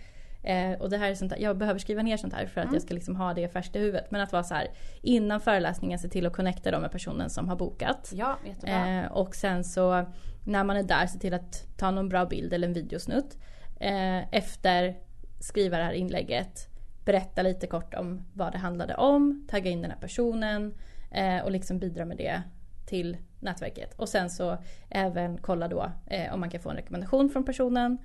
Eh, 0.42 0.72
och 0.72 0.90
det 0.90 0.96
här 0.98 1.11
är 1.11 1.14
sånt 1.14 1.31
där, 1.31 1.38
jag 1.38 1.57
behöver 1.59 1.79
skriva 1.81 2.03
ner 2.03 2.16
sånt 2.16 2.33
här 2.35 2.46
för 2.46 2.61
att 2.61 2.64
Mm. 2.64 2.74
jag 2.74 2.83
ska 2.83 2.94
liksom 2.94 3.16
ha 3.16 3.35
det 3.35 3.48
färskt 3.48 3.77
i 3.77 3.79
huvudet. 3.79 4.11
Men 4.11 4.20
att 4.20 4.33
vara 4.33 4.42
så 4.42 4.55
här 4.55 4.68
innan 5.03 5.40
föreläsningen 5.40 5.98
se 5.98 6.09
till 6.09 6.27
att 6.27 6.33
connecta 6.33 6.70
dem 6.70 6.83
med 6.83 6.92
personen 6.92 7.31
som 7.31 7.48
har 7.48 7.57
bokat. 7.57 8.11
Ja, 8.14 8.37
jättebra. 8.46 9.01
Eh, 9.05 9.12
och 9.12 9.35
sen 9.35 9.64
så 9.64 10.07
när 10.44 10.64
man 10.64 10.77
är 10.77 10.83
där 10.83 11.07
se 11.07 11.18
till 11.18 11.35
att 11.35 11.66
ta 11.77 11.90
någon 11.90 12.09
bra 12.09 12.27
bild 12.27 12.53
eller 12.53 12.68
en 12.68 12.74
videosnutt. 12.74 13.37
Eh, 13.81 14.35
efter 14.35 14.96
skriva 15.40 15.79
det 15.79 15.85
här 15.85 15.92
inlägget. 15.92 16.68
Berätta 17.05 17.42
lite 17.42 17.66
kort 17.66 17.94
om 17.94 18.22
vad 18.35 18.53
det 18.53 18.59
handlade 18.59 18.94
om. 18.94 19.46
Tagga 19.51 19.70
in 19.70 19.83
den 19.83 19.90
här 19.90 19.98
personen. 19.98 20.74
Eh, 21.11 21.38
och 21.44 21.51
liksom 21.51 21.79
bidra 21.79 22.05
med 22.05 22.16
det 22.16 22.42
till 22.87 23.16
nätverket. 23.40 23.94
Och 23.94 24.09
sen 24.09 24.31
så 24.31 24.59
även 24.90 25.38
kolla 25.38 25.68
då 25.68 25.90
eh, 26.07 26.35
om 26.35 26.40
man 26.40 26.51
kan 26.51 26.61
få 26.61 26.70
en 26.70 26.77
rekommendation 26.77 27.31
från 27.31 27.44
personen. 27.44 27.98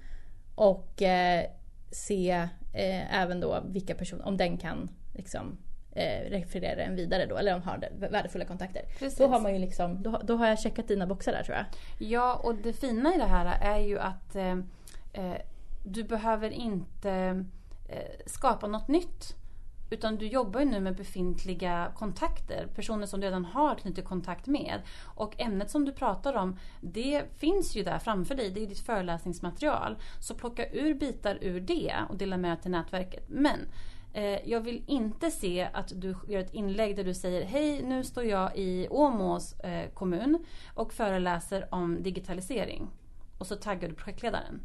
Och 0.56 1.02
eh, 1.02 1.46
se 1.94 2.32
eh, 2.74 3.22
även 3.22 3.40
då 3.40 3.64
vilka 3.66 3.96
personer, 3.96 4.28
om 4.28 4.38
den 4.38 4.58
kan 4.58 4.90
liksom 5.14 5.58
eh, 5.92 6.30
referera 6.30 6.84
en 6.84 6.96
vidare 6.96 7.26
då. 7.26 7.38
Eller 7.38 7.56
om 7.56 7.62
har 7.62 7.90
värdefulla 8.00 8.46
kontakter. 8.46 8.82
Precis. 9.00 9.18
Då 9.18 9.28
har 9.28 9.40
man 9.40 9.54
ju 9.54 9.60
liksom, 9.60 10.04
då, 10.04 10.22
då 10.24 10.36
har 10.36 10.48
jag 10.48 10.60
checkat 10.60 10.88
dina 10.88 11.08
boxar 11.08 11.32
där 11.32 11.44
tror 11.44 11.58
jag. 11.58 11.66
Ja, 12.10 12.36
och 12.44 12.56
det 12.56 12.74
fina 12.74 13.16
i 13.16 13.18
det 13.18 13.26
här 13.26 13.58
är 13.62 13.80
ju 13.80 14.00
att 14.00 14.36
eh, 14.36 14.58
eh, 15.14 15.38
du 15.86 16.04
behöver 16.04 16.50
inte 16.50 17.46
eh, 17.90 18.26
skapa 18.26 18.68
något 18.68 18.88
nytt. 18.88 19.36
Utan 19.94 20.18
du 20.18 20.28
jobbar 20.28 20.60
ju 20.60 20.66
nu 20.66 20.80
med 20.80 20.96
befintliga 20.96 21.92
kontakter, 21.96 22.68
personer 22.76 23.06
som 23.06 23.20
du 23.20 23.28
redan 23.28 23.46
har 23.46 23.76
knutit 23.76 24.06
kontakt 24.06 24.48
med. 24.48 24.82
Och 25.04 25.42
ämnet 25.42 25.72
som 25.72 25.86
du 25.86 25.92
pratar 25.92 26.34
om, 26.34 26.60
det 26.82 27.24
finns 27.38 27.76
ju 27.76 27.84
där 27.84 28.00
framför 28.00 28.36
dig, 28.36 28.50
det 28.50 28.64
är 28.64 28.68
ditt 28.68 28.86
föreläsningsmaterial. 28.86 29.98
Så 30.20 30.36
plocka 30.36 30.70
ur 30.70 30.94
bitar 30.94 31.38
ur 31.42 31.60
det 31.60 31.94
och 32.10 32.18
dela 32.18 32.38
med 32.38 32.62
till 32.62 32.72
nätverket. 32.72 33.30
Men 33.30 33.60
eh, 34.14 34.50
jag 34.50 34.62
vill 34.62 34.84
inte 34.88 35.32
se 35.32 35.70
att 35.74 35.92
du 35.96 36.16
gör 36.28 36.40
ett 36.40 36.54
inlägg 36.54 36.96
där 36.96 37.04
du 37.04 37.14
säger 37.14 37.46
Hej, 37.46 37.84
nu 37.84 38.04
står 38.04 38.24
jag 38.24 38.58
i 38.58 38.88
Åmås 38.90 39.60
eh, 39.60 39.90
kommun 39.90 40.46
och 40.74 40.94
föreläser 40.94 41.68
om 41.72 42.04
digitalisering. 42.04 42.90
Och 43.38 43.48
så 43.48 43.56
taggar 43.56 43.90
du 43.90 43.96
projektledaren. 43.96 44.62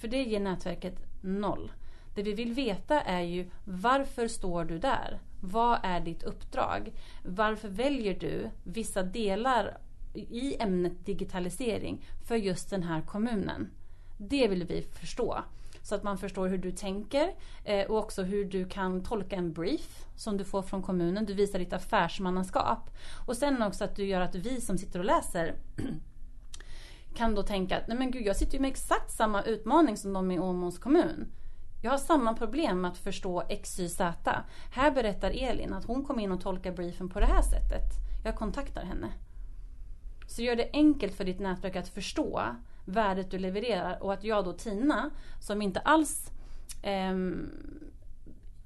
För 0.00 0.08
det 0.08 0.22
ger 0.22 0.40
nätverket 0.40 0.96
noll. 1.20 1.72
Det 2.14 2.22
vi 2.22 2.32
vill 2.32 2.52
veta 2.52 3.00
är 3.00 3.20
ju 3.20 3.50
varför 3.64 4.28
står 4.28 4.64
du 4.64 4.78
där? 4.78 5.20
Vad 5.40 5.78
är 5.82 6.00
ditt 6.00 6.22
uppdrag? 6.22 6.92
Varför 7.24 7.68
väljer 7.68 8.14
du 8.14 8.50
vissa 8.64 9.02
delar 9.02 9.76
i 10.14 10.56
ämnet 10.62 11.06
digitalisering 11.06 12.04
för 12.28 12.36
just 12.36 12.70
den 12.70 12.82
här 12.82 13.00
kommunen? 13.00 13.70
Det 14.18 14.48
vill 14.48 14.64
vi 14.64 14.82
förstå. 14.82 15.38
Så 15.82 15.94
att 15.94 16.02
man 16.02 16.18
förstår 16.18 16.48
hur 16.48 16.58
du 16.58 16.72
tänker 16.72 17.34
eh, 17.64 17.90
och 17.90 17.98
också 17.98 18.22
hur 18.22 18.44
du 18.44 18.64
kan 18.64 19.02
tolka 19.02 19.36
en 19.36 19.52
brief 19.52 20.04
som 20.16 20.36
du 20.36 20.44
får 20.44 20.62
från 20.62 20.82
kommunen. 20.82 21.26
Du 21.26 21.34
visar 21.34 21.58
ditt 21.58 21.72
affärsmannaskap. 21.72 22.90
Och 23.26 23.36
sen 23.36 23.62
också 23.62 23.84
att 23.84 23.96
du 23.96 24.04
gör 24.04 24.20
att 24.20 24.34
vi 24.34 24.60
som 24.60 24.78
sitter 24.78 24.98
och 24.98 25.04
läser 25.04 25.54
kan 27.14 27.34
då 27.34 27.42
tänka 27.42 27.78
att 27.78 27.88
nej 27.88 27.98
men 27.98 28.10
gud 28.10 28.26
jag 28.26 28.36
sitter 28.36 28.54
ju 28.54 28.60
med 28.60 28.70
exakt 28.70 29.10
samma 29.10 29.42
utmaning 29.42 29.96
som 29.96 30.12
de 30.12 30.30
i 30.30 30.38
Åmåls 30.38 30.78
kommun. 30.78 31.26
Jag 31.84 31.90
har 31.90 31.98
samma 31.98 32.34
problem 32.34 32.80
med 32.80 32.90
att 32.90 32.98
förstå 32.98 33.42
X, 33.48 33.80
Y, 33.80 33.88
Z. 33.88 34.44
Här 34.70 34.90
berättar 34.90 35.30
Elin 35.30 35.72
att 35.72 35.84
hon 35.84 36.04
kom 36.04 36.20
in 36.20 36.32
och 36.32 36.40
tolkar 36.40 36.72
briefen 36.72 37.08
på 37.08 37.20
det 37.20 37.26
här 37.26 37.42
sättet. 37.42 37.84
Jag 38.24 38.36
kontaktar 38.36 38.84
henne. 38.84 39.12
Så 40.26 40.42
gör 40.42 40.56
det 40.56 40.70
enkelt 40.72 41.14
för 41.14 41.24
ditt 41.24 41.40
nätverk 41.40 41.76
att 41.76 41.88
förstå 41.88 42.42
värdet 42.84 43.30
du 43.30 43.38
levererar 43.38 44.02
och 44.02 44.12
att 44.12 44.24
jag 44.24 44.44
då 44.44 44.52
Tina, 44.52 45.10
som 45.40 45.62
inte 45.62 45.80
alls 45.80 46.30
eh, 46.82 47.16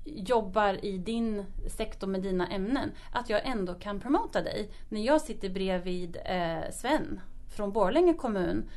jobbar 0.05 0.85
i 0.85 0.99
din 0.99 1.45
sektor 1.69 2.07
med 2.07 2.23
dina 2.23 2.47
ämnen, 2.47 2.91
att 3.13 3.31
jag 3.31 3.47
ändå 3.47 3.75
kan 3.75 4.01
promota 4.01 4.43
dig. 4.43 4.71
När 4.89 5.01
jag 5.01 5.21
sitter 5.21 5.49
bredvid 5.49 6.17
eh, 6.25 6.71
Sven 6.73 7.21
från 7.49 7.73
Borlänge 7.73 8.15
kommun 8.15 8.71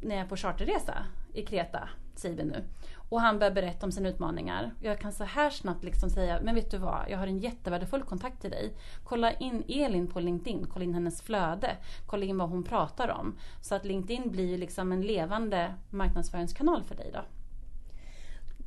när 0.00 0.14
jag 0.16 0.24
är 0.24 0.28
på 0.28 0.36
charterresa 0.36 1.06
i 1.32 1.42
Kreta, 1.42 1.88
säger 2.14 2.36
vi 2.36 2.44
nu. 2.44 2.64
Och 3.08 3.20
han 3.20 3.38
börjar 3.38 3.52
berätta 3.52 3.86
om 3.86 3.92
sina 3.92 4.08
utmaningar. 4.08 4.74
Jag 4.80 4.98
kan 4.98 5.12
så 5.12 5.24
här 5.24 5.50
snabbt 5.50 5.84
liksom 5.84 6.10
säga, 6.10 6.40
men 6.42 6.54
vet 6.54 6.70
du 6.70 6.78
vad, 6.78 7.04
jag 7.08 7.18
har 7.18 7.26
en 7.26 7.38
jättevärdefull 7.38 8.02
kontakt 8.02 8.40
till 8.40 8.50
dig. 8.50 8.74
Kolla 9.04 9.32
in 9.32 9.64
Elin 9.68 10.06
på 10.06 10.20
LinkedIn, 10.20 10.66
kolla 10.72 10.84
in 10.84 10.94
hennes 10.94 11.22
flöde, 11.22 11.76
kolla 12.06 12.24
in 12.24 12.38
vad 12.38 12.48
hon 12.48 12.64
pratar 12.64 13.08
om. 13.08 13.38
Så 13.60 13.74
att 13.74 13.84
LinkedIn 13.84 14.30
blir 14.30 14.58
liksom 14.58 14.92
en 14.92 15.02
levande 15.02 15.74
marknadsföringskanal 15.90 16.84
för 16.84 16.94
dig 16.94 17.10
då. 17.12 17.20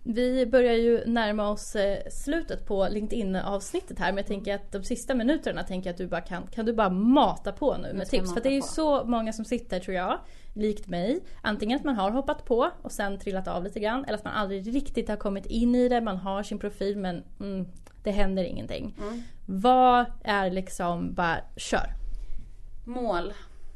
Vi 0.10 0.46
börjar 0.46 0.74
ju 0.74 1.06
närma 1.06 1.50
oss 1.50 1.76
eh, 1.76 2.00
slutet 2.12 2.66
på 2.66 2.88
LinkedIn-avsnittet 2.88 4.00
här 4.00 4.12
men 4.12 4.18
jag 4.18 4.28
tänker 4.28 4.56
att 4.56 4.72
de 4.72 4.84
sista 4.84 5.16
minuterna 5.16 5.64
tänker 5.64 5.90
jag 5.90 5.94
att 5.94 5.98
du 5.98 6.08
bara 6.08 6.22
kan, 6.22 6.48
kan 6.48 6.66
du 6.66 6.74
bara 6.74 6.90
mata 6.90 7.52
på 7.52 7.78
nu 7.78 7.94
med 7.94 8.08
tips? 8.08 8.34
För 8.34 8.42
det 8.42 8.50
är 8.50 8.54
ju 8.54 8.62
så 8.62 9.04
många 9.04 9.34
som 9.34 9.46
sitter 9.46 9.80
tror 9.80 9.96
jag, 9.96 10.20
likt 10.58 10.88
mig. 10.88 11.20
Antingen 11.42 11.80
att 11.80 11.86
man 11.86 11.96
har 11.96 12.12
hoppat 12.12 12.46
på 12.46 12.72
och 12.82 12.92
sen 12.92 13.20
trillat 13.20 13.48
av 13.48 13.64
lite 13.64 13.80
grann 13.80 14.06
eller 14.06 14.18
att 14.18 14.24
man 14.24 14.34
aldrig 14.34 14.76
riktigt 14.76 15.10
har 15.10 15.18
kommit 15.18 15.46
in 15.46 15.76
i 15.76 15.90
det, 15.90 16.02
man 16.02 16.18
har 16.18 16.44
sin 16.44 16.60
profil 16.60 16.98
men 16.98 17.24
mm, 17.40 17.68
det 18.04 18.12
händer 18.12 18.44
ingenting. 18.44 18.96
Mm. 19.02 19.22
Vad 19.46 20.06
är 20.24 20.52
liksom, 20.52 21.14
bara 21.14 21.40
kör. 21.58 21.94
Mål. 22.86 23.34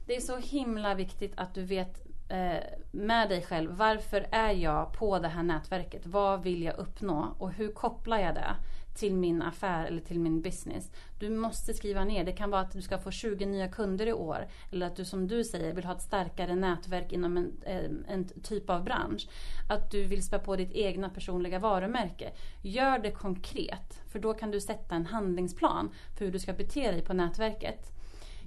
Det 0.07 0.15
är 0.15 0.21
så 0.21 0.37
himla 0.37 0.95
viktigt 0.95 1.33
att 1.35 1.53
du 1.53 1.63
vet 1.63 2.11
Eh, 2.31 2.63
med 2.91 3.29
dig 3.29 3.41
själv. 3.41 3.71
Varför 3.71 4.27
är 4.31 4.51
jag 4.51 4.93
på 4.93 5.19
det 5.19 5.27
här 5.27 5.43
nätverket? 5.43 6.05
Vad 6.05 6.43
vill 6.43 6.63
jag 6.63 6.77
uppnå? 6.77 7.35
Och 7.37 7.51
hur 7.51 7.71
kopplar 7.71 8.19
jag 8.19 8.35
det 8.35 8.55
till 8.93 9.15
min 9.15 9.41
affär 9.41 9.85
eller 9.85 10.01
till 10.01 10.19
min 10.19 10.41
business? 10.41 10.91
Du 11.19 11.29
måste 11.29 11.73
skriva 11.73 12.03
ner. 12.03 12.23
Det 12.23 12.31
kan 12.31 12.49
vara 12.49 12.61
att 12.61 12.71
du 12.71 12.81
ska 12.81 12.97
få 12.97 13.11
20 13.11 13.45
nya 13.45 13.67
kunder 13.67 14.07
i 14.07 14.13
år. 14.13 14.47
Eller 14.71 14.87
att 14.87 14.95
du 14.95 15.05
som 15.05 15.27
du 15.27 15.43
säger 15.43 15.73
vill 15.73 15.85
ha 15.85 15.95
ett 15.95 16.01
starkare 16.01 16.55
nätverk 16.55 17.11
inom 17.11 17.37
en, 17.37 17.51
eh, 17.65 18.13
en 18.13 18.27
typ 18.43 18.69
av 18.69 18.83
bransch. 18.83 19.27
Att 19.69 19.91
du 19.91 20.03
vill 20.03 20.23
spä 20.23 20.39
på 20.39 20.55
ditt 20.55 20.71
egna 20.71 21.09
personliga 21.09 21.59
varumärke. 21.59 22.31
Gör 22.61 22.99
det 22.99 23.11
konkret. 23.11 24.01
För 24.07 24.19
då 24.19 24.33
kan 24.33 24.51
du 24.51 24.61
sätta 24.61 24.95
en 24.95 25.05
handlingsplan 25.05 25.91
för 26.17 26.25
hur 26.25 26.31
du 26.31 26.39
ska 26.39 26.53
bete 26.53 26.91
dig 26.91 27.01
på 27.01 27.13
nätverket. 27.13 27.91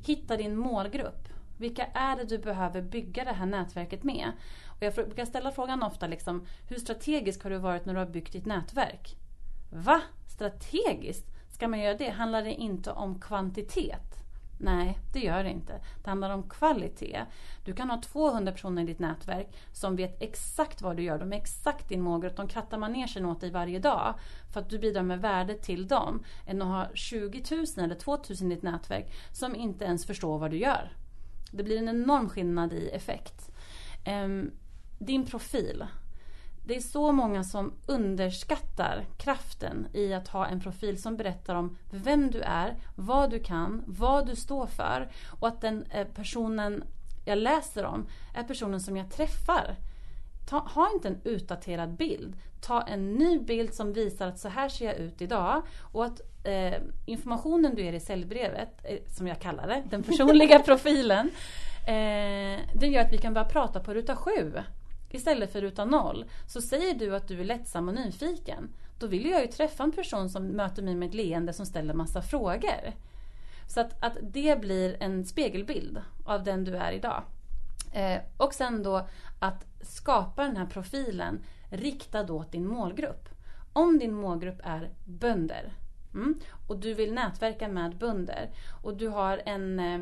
Hitta 0.07 0.37
din 0.37 0.57
målgrupp. 0.57 1.29
Vilka 1.59 1.85
är 1.85 2.17
det 2.17 2.25
du 2.25 2.39
behöver 2.39 2.83
bygga 2.83 3.25
det 3.25 3.33
här 3.33 3.47
nätverket 3.47 4.05
med? 4.05 4.33
Och 4.67 4.83
jag 4.83 4.95
brukar 4.95 5.25
ställa 5.25 5.53
frågan 5.53 5.83
ofta 5.83 6.07
liksom, 6.07 6.47
hur 6.69 6.77
strategisk 6.77 7.43
har 7.43 7.51
du 7.51 7.59
varit 7.59 7.87
när 7.87 7.95
du 7.95 7.99
har 7.99 8.07
byggt 8.07 8.33
ditt 8.33 8.47
nätverk? 8.47 9.17
Va? 9.71 10.03
Strategiskt? 10.35 11.27
Ska 11.51 11.69
man 11.69 11.81
göra 11.81 11.95
det? 11.95 12.11
Handlar 12.11 12.43
det 12.43 12.55
inte 12.55 12.93
om 12.93 13.21
kvantitet? 13.21 14.25
Nej, 14.59 14.99
det 15.13 15.19
gör 15.19 15.45
det 15.45 15.51
inte. 15.51 15.81
Det 16.05 16.11
handlar 16.11 16.31
om 16.31 16.49
kvalitet. 16.49 17.21
Du 17.65 17.75
kan 17.75 17.91
ha 17.91 18.01
200 18.03 18.53
personer 18.53 18.83
i 18.83 18.87
ditt 18.87 18.99
nätverk 18.99 19.49
som 19.73 19.97
vet 19.97 20.23
exakt 20.23 20.83
vad 20.83 20.97
du 20.97 21.03
gör. 21.03 21.19
De 21.19 21.33
är 21.33 21.37
exakt 21.37 21.89
din 21.89 22.01
målgrupp. 22.01 22.37
De 22.37 22.49
krattar 22.49 22.79
manegen 22.79 23.27
åt 23.27 23.41
dig 23.41 23.51
varje 23.51 23.79
dag 23.79 24.15
för 24.53 24.61
att 24.61 24.71
du 24.71 24.79
bidrar 24.79 25.03
med 25.03 25.21
värde 25.21 25.55
till 25.55 25.89
dem. 25.89 26.25
Än 26.47 26.63
att 26.63 26.69
ha 26.69 26.87
20 26.95 27.43
000 27.51 27.65
eller 27.85 27.95
2 27.95 28.17
000 28.17 28.23
i 28.29 28.55
ditt 28.55 28.63
nätverk 28.63 29.13
som 29.33 29.55
inte 29.55 29.85
ens 29.85 30.07
förstår 30.07 30.39
vad 30.39 30.51
du 30.51 30.57
gör. 30.57 30.93
Det 31.53 31.63
blir 31.63 31.79
en 31.79 31.89
enorm 31.89 32.29
skillnad 32.29 32.73
i 32.73 32.89
effekt. 32.89 33.51
Ehm, 34.05 34.51
din 34.99 35.27
profil. 35.27 35.85
Det 36.67 36.77
är 36.77 36.81
så 36.81 37.13
många 37.13 37.45
som 37.45 37.73
underskattar 37.87 39.05
kraften 39.17 39.87
i 39.93 40.15
att 40.15 40.29
ha 40.29 40.47
en 40.47 40.61
profil 40.61 41.03
som 41.03 41.17
berättar 41.17 41.55
om 41.55 41.77
vem 41.91 42.31
du 42.31 42.41
är, 42.41 42.77
vad 42.95 43.31
du 43.31 43.41
kan, 43.41 43.83
vad 43.87 44.27
du 44.27 44.37
står 44.37 44.67
för 44.67 45.09
och 45.41 45.49
att 45.49 45.61
den 45.61 45.85
eh, 45.91 46.07
personen 46.07 46.85
jag 47.25 47.39
läser 47.39 47.85
om 47.85 48.07
är 48.35 48.43
personen 48.43 48.81
som 48.81 48.97
jag 48.97 49.11
träffar. 49.11 49.77
Ta, 50.49 50.59
ha 50.59 50.91
inte 50.95 51.09
en 51.09 51.21
utdaterad 51.25 51.97
bild. 51.97 52.37
Ta 52.61 52.83
en 52.83 53.15
ny 53.15 53.39
bild 53.39 53.75
som 53.75 53.93
visar 53.93 54.29
att 54.29 54.39
så 54.39 54.49
här 54.49 54.69
ser 54.69 54.87
jag 54.87 54.97
ut 54.97 55.23
idag. 55.23 55.63
Och 55.93 56.05
att 56.05 56.21
eh, 56.45 56.75
informationen 57.07 57.75
du 57.75 57.83
ger 57.83 57.93
i 57.93 58.01
säljbrevet, 58.01 58.85
eh, 58.85 58.99
som 59.07 59.27
jag 59.27 59.41
kallar 59.41 59.67
det, 59.67 59.83
den 59.91 60.03
personliga 60.03 60.59
profilen. 60.65 61.31
Eh, 61.87 62.61
det 62.75 62.87
gör 62.87 63.01
att 63.01 63.13
vi 63.13 63.19
kan 63.19 63.35
börja 63.35 63.49
prata 63.49 63.81
på 63.81 63.95
ruta 63.95 64.17
7 64.17 64.31
istället 65.15 65.53
för 65.53 65.61
ruta 65.61 65.85
noll, 65.85 66.25
Så 66.47 66.61
säger 66.61 66.95
du 66.95 67.17
att 67.17 67.29
du 67.29 67.41
är 67.41 67.45
lättsam 67.45 67.89
och 67.89 67.95
nyfiken. 67.95 68.69
Då 68.99 69.07
vill 69.07 69.31
jag 69.31 69.41
ju 69.41 69.47
träffa 69.47 69.83
en 69.83 69.93
person 69.93 70.31
som 70.31 70.47
möter 70.47 70.83
mig 70.83 70.95
med 70.95 71.09
ett 71.09 71.15
leende 71.15 71.53
som 71.53 71.67
ställer 71.67 71.95
massa 71.95 72.23
frågor. 72.23 72.93
Så 73.67 73.81
att, 73.81 74.05
att 74.05 74.17
det 74.23 74.61
blir 74.61 74.97
en 75.01 75.25
spegelbild 75.25 76.03
av 76.25 76.45
den 76.45 76.65
du 76.65 76.77
är 76.77 76.93
idag. 76.93 77.23
Eh, 77.93 78.21
och 78.37 78.55
sen 78.55 78.83
då 78.83 79.07
att 79.39 79.67
skapa 79.83 80.43
den 80.43 80.57
här 80.57 80.67
profilen 80.67 81.41
riktad 81.71 82.33
åt 82.33 82.53
din 82.53 82.67
målgrupp. 82.67 83.29
Om 83.73 83.99
din 83.99 84.15
målgrupp 84.15 84.61
är 84.65 84.91
bönder 85.05 85.73
mm, 86.15 86.41
och 86.69 86.79
du 86.79 86.95
vill 86.95 87.15
nätverka 87.15 87.69
med 87.69 87.97
bönder 87.97 88.51
och 88.83 88.97
du 88.97 89.09
har 89.09 89.43
en 89.47 89.81
eh, 89.81 90.01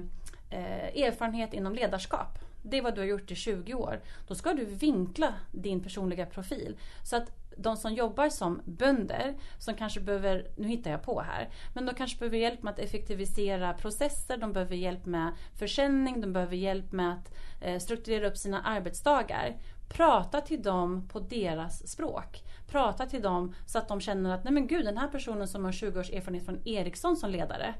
eh 0.51 1.03
erfarenhet 1.05 1.55
inom 1.55 1.75
ledarskap 1.75 2.38
det 2.62 2.79
är 2.79 2.83
vad 2.83 2.94
du 2.94 3.01
har 3.01 3.09
gjort 3.09 3.31
i 3.31 3.35
20 3.35 3.75
år. 3.75 4.01
Då 4.29 4.35
ska 4.35 4.53
du 4.53 4.64
vinkla 4.64 5.35
din 5.51 5.83
personliga 5.83 6.27
profil. 6.27 6.77
Så 7.05 7.16
att 7.16 7.42
de 7.57 7.77
som 7.77 7.94
jobbar 7.94 8.29
som 8.29 8.61
bönder, 8.64 9.35
som 9.59 9.75
kanske 9.75 10.01
behöver, 10.01 10.46
nu 10.57 10.68
hittar 10.68 10.90
jag 10.90 11.03
på 11.03 11.20
här, 11.20 11.48
men 11.75 11.87
de 11.87 11.94
kanske 11.94 12.18
behöver 12.18 12.37
hjälp 12.38 12.62
med 12.62 12.72
att 12.72 12.79
effektivisera 12.79 13.72
processer, 13.72 14.37
de 14.37 14.53
behöver 14.53 14.77
hjälp 14.77 15.07
med 15.07 15.33
försäljning, 15.59 16.20
de 16.20 16.33
behöver 16.33 16.57
hjälp 16.57 16.92
med 16.92 17.12
att 17.12 17.35
eh, 17.61 17.79
strukturera 17.79 18.29
upp 18.29 18.37
sina 18.37 18.62
arbetsdagar. 18.62 19.57
Prata 19.88 20.40
till 20.40 20.62
dem 20.62 21.09
på 21.09 21.20
deras 21.20 21.88
språk. 21.88 22.42
Prata 22.68 23.07
till 23.07 23.22
dem 23.22 23.55
så 23.66 23.79
att 23.79 23.88
de 23.88 24.01
känner 24.01 24.35
att 24.35 24.44
nej 24.44 24.53
men 24.53 24.66
gud 24.66 24.85
den 24.85 24.98
här 24.98 25.09
personen 25.09 25.48
som 25.48 25.64
har 25.64 25.72
20 25.72 26.01
års 26.01 26.11
erfarenhet 26.11 26.44
från 26.44 26.68
Ericsson 26.68 27.16
som 27.16 27.31
ledare. 27.31 27.75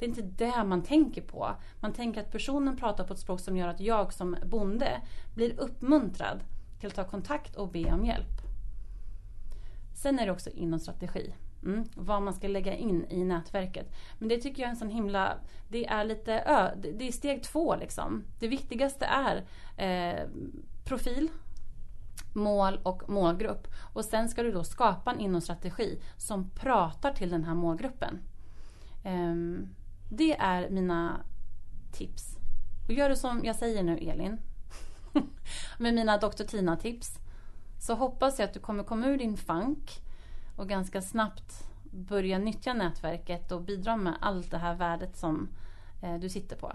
Det 0.00 0.06
är 0.06 0.08
inte 0.08 0.22
det 0.22 0.64
man 0.64 0.82
tänker 0.82 1.22
på. 1.22 1.56
Man 1.80 1.92
tänker 1.92 2.20
att 2.20 2.32
personen 2.32 2.76
pratar 2.76 3.04
på 3.04 3.12
ett 3.12 3.18
språk 3.18 3.40
som 3.40 3.56
gör 3.56 3.68
att 3.68 3.80
jag 3.80 4.12
som 4.12 4.36
bonde 4.44 5.00
blir 5.34 5.60
uppmuntrad 5.60 6.40
till 6.78 6.88
att 6.88 6.94
ta 6.94 7.04
kontakt 7.04 7.56
och 7.56 7.68
be 7.68 7.92
om 7.92 8.04
hjälp. 8.04 8.40
Sen 9.94 10.18
är 10.18 10.26
det 10.26 10.32
också 10.32 10.50
inom 10.50 10.80
strategi. 10.80 11.34
Mm, 11.62 11.84
vad 11.94 12.22
man 12.22 12.34
ska 12.34 12.48
lägga 12.48 12.74
in 12.74 13.06
i 13.10 13.24
nätverket. 13.24 13.92
Men 14.18 14.28
det 14.28 14.38
tycker 14.38 14.62
jag 14.62 14.66
är 14.66 14.70
en 14.70 14.76
sån 14.76 14.90
himla... 14.90 15.38
Det 15.68 15.86
är 15.86 16.04
lite 16.04 16.32
ö, 16.32 16.70
Det 16.98 17.08
är 17.08 17.12
steg 17.12 17.42
två 17.42 17.76
liksom. 17.76 18.24
Det 18.38 18.48
viktigaste 18.48 19.04
är 19.04 19.44
eh, 19.76 20.28
profil, 20.84 21.28
mål 22.34 22.80
och 22.82 23.10
målgrupp. 23.10 23.68
Och 23.92 24.04
sen 24.04 24.28
ska 24.28 24.42
du 24.42 24.52
då 24.52 24.64
skapa 24.64 25.10
en 25.10 25.20
inomstrategi 25.20 26.00
som 26.16 26.50
pratar 26.50 27.12
till 27.12 27.30
den 27.30 27.44
här 27.44 27.54
målgruppen. 27.54 28.18
Um, 29.04 29.68
det 30.10 30.36
är 30.36 30.70
mina 30.70 31.20
tips. 31.92 32.36
Och 32.86 32.92
gör 32.92 33.08
du 33.08 33.16
som 33.16 33.44
jag 33.44 33.56
säger 33.56 33.82
nu 33.82 33.98
Elin. 33.98 34.38
med 35.78 35.94
mina 35.94 36.18
Dr. 36.18 36.44
Tina-tips. 36.44 37.18
Så 37.80 37.94
hoppas 37.94 38.38
jag 38.38 38.46
att 38.46 38.54
du 38.54 38.60
kommer 38.60 38.84
komma 38.84 39.06
ur 39.06 39.18
din 39.18 39.36
funk 39.36 39.90
och 40.56 40.68
ganska 40.68 41.02
snabbt 41.02 41.64
börja 41.90 42.38
nyttja 42.38 42.74
nätverket 42.74 43.52
och 43.52 43.60
bidra 43.60 43.96
med 43.96 44.14
allt 44.20 44.50
det 44.50 44.58
här 44.58 44.74
värdet 44.74 45.16
som 45.16 45.48
eh, 46.02 46.14
du 46.14 46.28
sitter 46.28 46.56
på. 46.56 46.72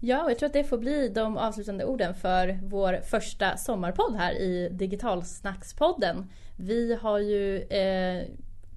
Ja, 0.00 0.24
och 0.24 0.30
jag 0.30 0.38
tror 0.38 0.46
att 0.46 0.52
det 0.52 0.64
får 0.64 0.78
bli 0.78 1.08
de 1.08 1.36
avslutande 1.36 1.84
orden 1.84 2.14
för 2.14 2.60
vår 2.62 3.00
första 3.02 3.56
sommarpodd 3.56 4.14
här 4.14 4.32
i 4.32 4.68
Digitalsnackspodden. 4.68 6.30
Vi 6.56 6.94
har 6.94 7.18
ju 7.18 7.58
eh, 7.58 8.26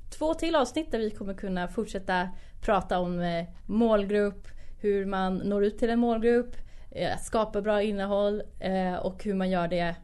två 0.09 0.33
till 0.33 0.55
avsnitt 0.55 0.91
där 0.91 0.99
vi 0.99 1.11
kommer 1.11 1.33
kunna 1.33 1.67
fortsätta 1.67 2.29
prata 2.61 2.99
om 2.99 3.19
eh, 3.19 3.45
målgrupp, 3.65 4.47
hur 4.79 5.05
man 5.05 5.37
når 5.37 5.65
ut 5.65 5.77
till 5.77 5.89
en 5.89 5.99
målgrupp, 5.99 6.55
eh, 6.91 7.17
skapa 7.21 7.61
bra 7.61 7.81
innehåll 7.81 8.43
eh, 8.59 8.95
och 8.95 9.23
hur 9.23 9.33
man 9.33 9.49
gör 9.49 9.67
det 9.67 9.95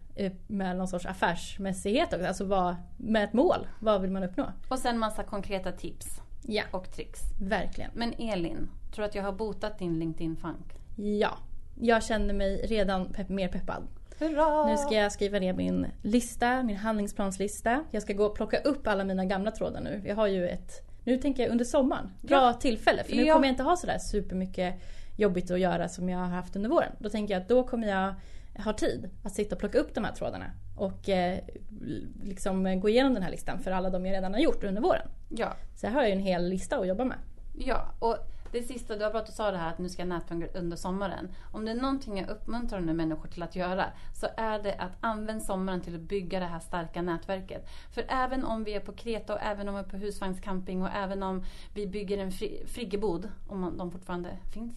med 0.48 0.78
någon 0.78 0.88
sorts 0.88 1.06
affärsmässighet 1.06 2.14
också. 2.14 2.28
Alltså 2.28 2.46
vad, 2.46 2.76
med 2.98 3.24
ett 3.24 3.34
mål. 3.34 3.68
Vad 3.80 4.02
vill 4.02 4.12
man 4.12 4.24
uppnå? 4.24 4.52
Och 4.70 4.80
sen 4.80 5.00
massa 5.00 5.24
konkreta 5.24 5.72
tips. 5.72 6.22
Ja. 6.48 6.64
Och 6.72 6.92
tricks. 6.92 7.20
Verkligen. 7.42 7.92
Men 7.94 8.14
Elin, 8.14 8.70
tror 8.92 9.04
du 9.04 9.10
att 9.10 9.16
jag 9.16 9.24
har 9.24 9.32
botat 9.32 9.80
din 9.80 10.00
LinkedIn-funk? 10.00 10.76
Ja. 10.96 11.38
Jag 11.80 12.04
känner 12.04 12.34
mig 12.34 12.66
redan 12.68 13.14
pepp, 13.14 13.30
mer 13.30 13.48
peppad. 13.48 13.88
Hurra! 14.22 14.68
Nu 14.68 14.78
ska 14.78 14.96
jag 14.96 15.12
skriva 15.12 15.40
ner 15.40 15.54
min 15.54 15.88
lista, 16.02 16.64
min 16.64 16.76
handlingsplanslista. 16.76 17.84
Jag 17.92 18.02
ska 18.02 18.14
gå 18.14 18.26
och 18.26 18.36
plocka 18.36 18.58
upp 18.58 18.88
alla 18.88 19.04
mina 19.04 19.26
gamla 19.26 19.52
trådar 19.52 19.82
nu. 19.82 20.02
Jag 20.06 20.16
har 20.16 20.28
ju 20.28 20.48
ett 20.48 20.88
nu 21.04 21.18
tänker 21.18 21.44
jag 21.44 21.52
under 21.52 21.66
sommaren. 21.66 22.12
Bra 22.22 22.38
ja. 22.38 22.54
tillfälle 22.54 23.04
för 23.04 23.16
nu 23.16 23.24
ja. 23.24 23.34
kommer 23.34 23.48
jag 23.48 23.54
inte 23.54 23.64
ha 23.64 23.76
sådär 23.78 23.98
supermycket 23.98 24.76
jobbigt 25.18 25.52
att 25.52 25.60
göra 25.60 25.90
som 25.90 26.10
jag 26.10 26.20
har 26.20 26.26
haft 26.28 26.56
under 26.56 26.70
våren. 26.70 26.92
Då 27.00 27.10
tänker 27.10 27.34
jag 27.34 27.42
att 27.42 27.50
då 27.50 27.64
kommer 27.64 27.88
jag 27.88 28.14
ha 28.64 28.74
tid 28.74 29.10
att 29.24 29.34
sitta 29.34 29.56
och 29.56 29.60
plocka 29.60 29.78
upp 29.78 29.96
de 29.96 30.04
här 30.04 30.14
trådarna 30.14 30.46
och 30.78 31.10
eh, 31.10 31.40
liksom 32.24 32.80
gå 32.80 32.90
igenom 32.90 33.14
den 33.14 33.24
här 33.24 33.32
listan 33.32 33.60
för 33.60 33.72
alla 33.72 33.90
de 33.90 34.06
jag 34.06 34.14
redan 34.14 34.34
har 34.34 34.42
gjort 34.42 34.64
under 34.64 34.82
våren. 34.82 35.08
Ja. 35.30 35.54
Så 35.76 35.88
här 35.88 35.94
har 35.94 36.02
jag 36.02 36.12
en 36.12 36.20
hel 36.20 36.50
lista 36.50 36.78
att 36.78 36.88
jobba 36.88 37.06
med. 37.06 37.18
Ja, 37.58 37.94
och 38.00 38.18
det 38.52 38.64
sista, 38.64 38.96
du 38.96 39.04
har 39.04 39.12
pratat 39.12 39.22
att 39.22 39.28
du 39.28 39.36
sa 39.36 39.52
det 39.52 39.58
här 39.58 39.70
att 39.70 39.78
nu 39.78 39.90
ska 39.90 40.02
jag 40.02 40.10
nätverka 40.10 40.60
under 40.60 40.78
sommaren. 40.78 41.32
Om 41.52 41.66
det 41.66 41.72
är 41.72 41.76
någonting 41.76 42.18
jag 42.18 42.30
uppmuntrar 42.30 42.80
nu 42.80 42.94
människor 42.94 43.28
till 43.28 43.44
att 43.44 43.56
göra 43.56 43.86
så 44.14 44.28
är 44.38 44.60
det 44.64 44.76
att 44.76 44.98
använda 45.00 45.44
sommaren 45.44 45.82
till 45.82 45.96
att 45.96 46.02
bygga 46.02 46.40
det 46.40 46.46
här 46.46 46.60
starka 46.60 47.02
nätverket. 47.02 47.70
För 47.92 48.06
även 48.08 48.46
om 48.46 48.64
vi 48.64 48.74
är 48.74 48.80
på 48.80 48.92
Kreta 48.92 49.34
och 49.34 49.42
även 49.42 49.70
om 49.70 49.76
vi 49.76 49.80
är 49.80 49.86
på 49.86 49.98
husvagnscamping 49.98 50.82
och 50.82 50.90
även 50.94 51.24
om 51.24 51.44
vi 51.74 51.88
bygger 51.88 52.18
en 52.18 52.32
fri, 52.32 52.64
friggebod, 52.68 53.30
om 53.48 53.78
de 53.78 53.92
fortfarande 53.92 54.38
finns. 54.54 54.74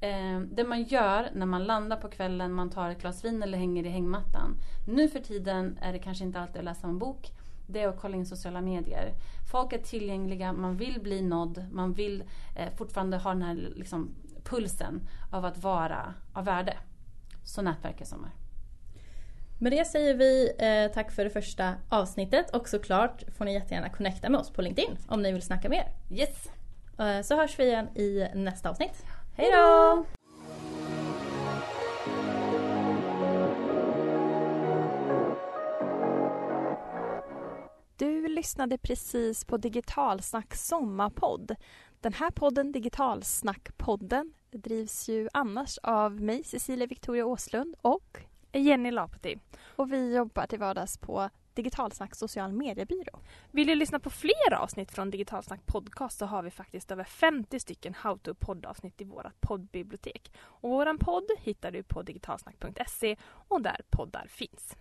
Eh, 0.00 0.40
det 0.40 0.64
man 0.64 0.82
gör 0.82 1.28
när 1.34 1.46
man 1.46 1.64
landar 1.64 1.96
på 1.96 2.08
kvällen, 2.08 2.52
man 2.52 2.70
tar 2.70 2.90
ett 2.90 3.00
glas 3.00 3.24
vin 3.24 3.42
eller 3.42 3.58
hänger 3.58 3.86
i 3.86 3.88
hängmattan. 3.88 4.56
Nu 4.88 5.08
för 5.08 5.20
tiden 5.20 5.78
är 5.82 5.92
det 5.92 5.98
kanske 5.98 6.24
inte 6.24 6.40
alltid 6.40 6.58
att 6.58 6.64
läsa 6.64 6.86
en 6.86 6.98
bok 6.98 7.32
det 7.72 7.80
är 7.80 7.88
att 7.88 8.00
kolla 8.00 8.16
in 8.16 8.26
sociala 8.26 8.60
medier. 8.60 9.14
Folk 9.50 9.72
är 9.72 9.78
tillgängliga, 9.78 10.52
man 10.52 10.76
vill 10.76 11.00
bli 11.00 11.22
nådd, 11.22 11.66
man 11.72 11.92
vill 11.92 12.24
eh, 12.56 12.68
fortfarande 12.76 13.16
ha 13.16 13.30
den 13.30 13.42
här 13.42 13.54
liksom, 13.76 14.14
pulsen 14.44 15.08
av 15.30 15.44
att 15.44 15.58
vara 15.62 16.14
av 16.32 16.44
värde. 16.44 16.76
Så 17.44 17.62
nätverk 17.62 18.00
i 18.00 18.04
sommar. 18.04 18.30
Med 19.58 19.72
det 19.72 19.84
säger 19.84 20.14
vi 20.14 20.52
eh, 20.58 20.94
tack 20.94 21.12
för 21.12 21.24
det 21.24 21.30
första 21.30 21.74
avsnittet 21.88 22.50
och 22.50 22.68
såklart 22.68 23.22
får 23.36 23.44
ni 23.44 23.54
jättegärna 23.54 23.88
connecta 23.88 24.28
med 24.28 24.40
oss 24.40 24.50
på 24.50 24.62
LinkedIn 24.62 24.96
om 25.08 25.22
ni 25.22 25.32
vill 25.32 25.42
snacka 25.42 25.68
mer. 25.68 25.92
Yes! 26.10 26.50
Eh, 26.98 27.22
så 27.22 27.36
hörs 27.36 27.58
vi 27.58 27.64
igen 27.64 27.88
i 27.96 28.28
nästa 28.34 28.70
avsnitt. 28.70 29.04
Hej 29.36 29.50
då! 29.52 30.04
Lyssnade 38.40 38.78
precis 38.78 39.44
på 39.44 39.56
Digitalsnack 39.56 40.54
sommarpodd. 40.54 41.56
Den 42.00 42.12
här 42.12 42.30
podden, 42.30 42.72
Digitalsnackpodden, 42.72 44.32
drivs 44.50 45.08
ju 45.08 45.28
annars 45.32 45.78
av 45.82 46.20
mig, 46.20 46.44
Cecilia 46.44 46.86
Victoria 46.86 47.26
Åslund 47.26 47.74
och 47.82 48.20
Jenny 48.52 48.90
Lapoti. 48.90 49.38
Och 49.76 49.92
vi 49.92 50.14
jobbar 50.16 50.46
till 50.46 50.58
vardags 50.58 50.98
på 50.98 51.30
Digitalsnack 51.54 52.14
social 52.14 52.52
mediebyrå. 52.52 53.20
Vill 53.50 53.66
du 53.66 53.74
lyssna 53.74 53.98
på 53.98 54.10
fler 54.10 54.54
avsnitt 54.54 54.92
från 54.92 55.10
Digitalsnack 55.10 55.66
podcast 55.66 56.18
så 56.18 56.26
har 56.26 56.42
vi 56.42 56.50
faktiskt 56.50 56.90
över 56.90 57.04
50 57.04 57.60
stycken 57.60 57.94
How 57.94 58.18
to 58.18 58.34
poddavsnitt 58.34 59.00
i 59.00 59.04
vårt 59.04 59.40
poddbibliotek. 59.40 60.32
Och 60.38 60.70
våran 60.70 60.98
podd 60.98 61.30
hittar 61.38 61.70
du 61.70 61.82
på 61.82 62.02
digitalsnack.se 62.02 63.16
och 63.48 63.62
där 63.62 63.80
poddar 63.90 64.26
finns. 64.28 64.76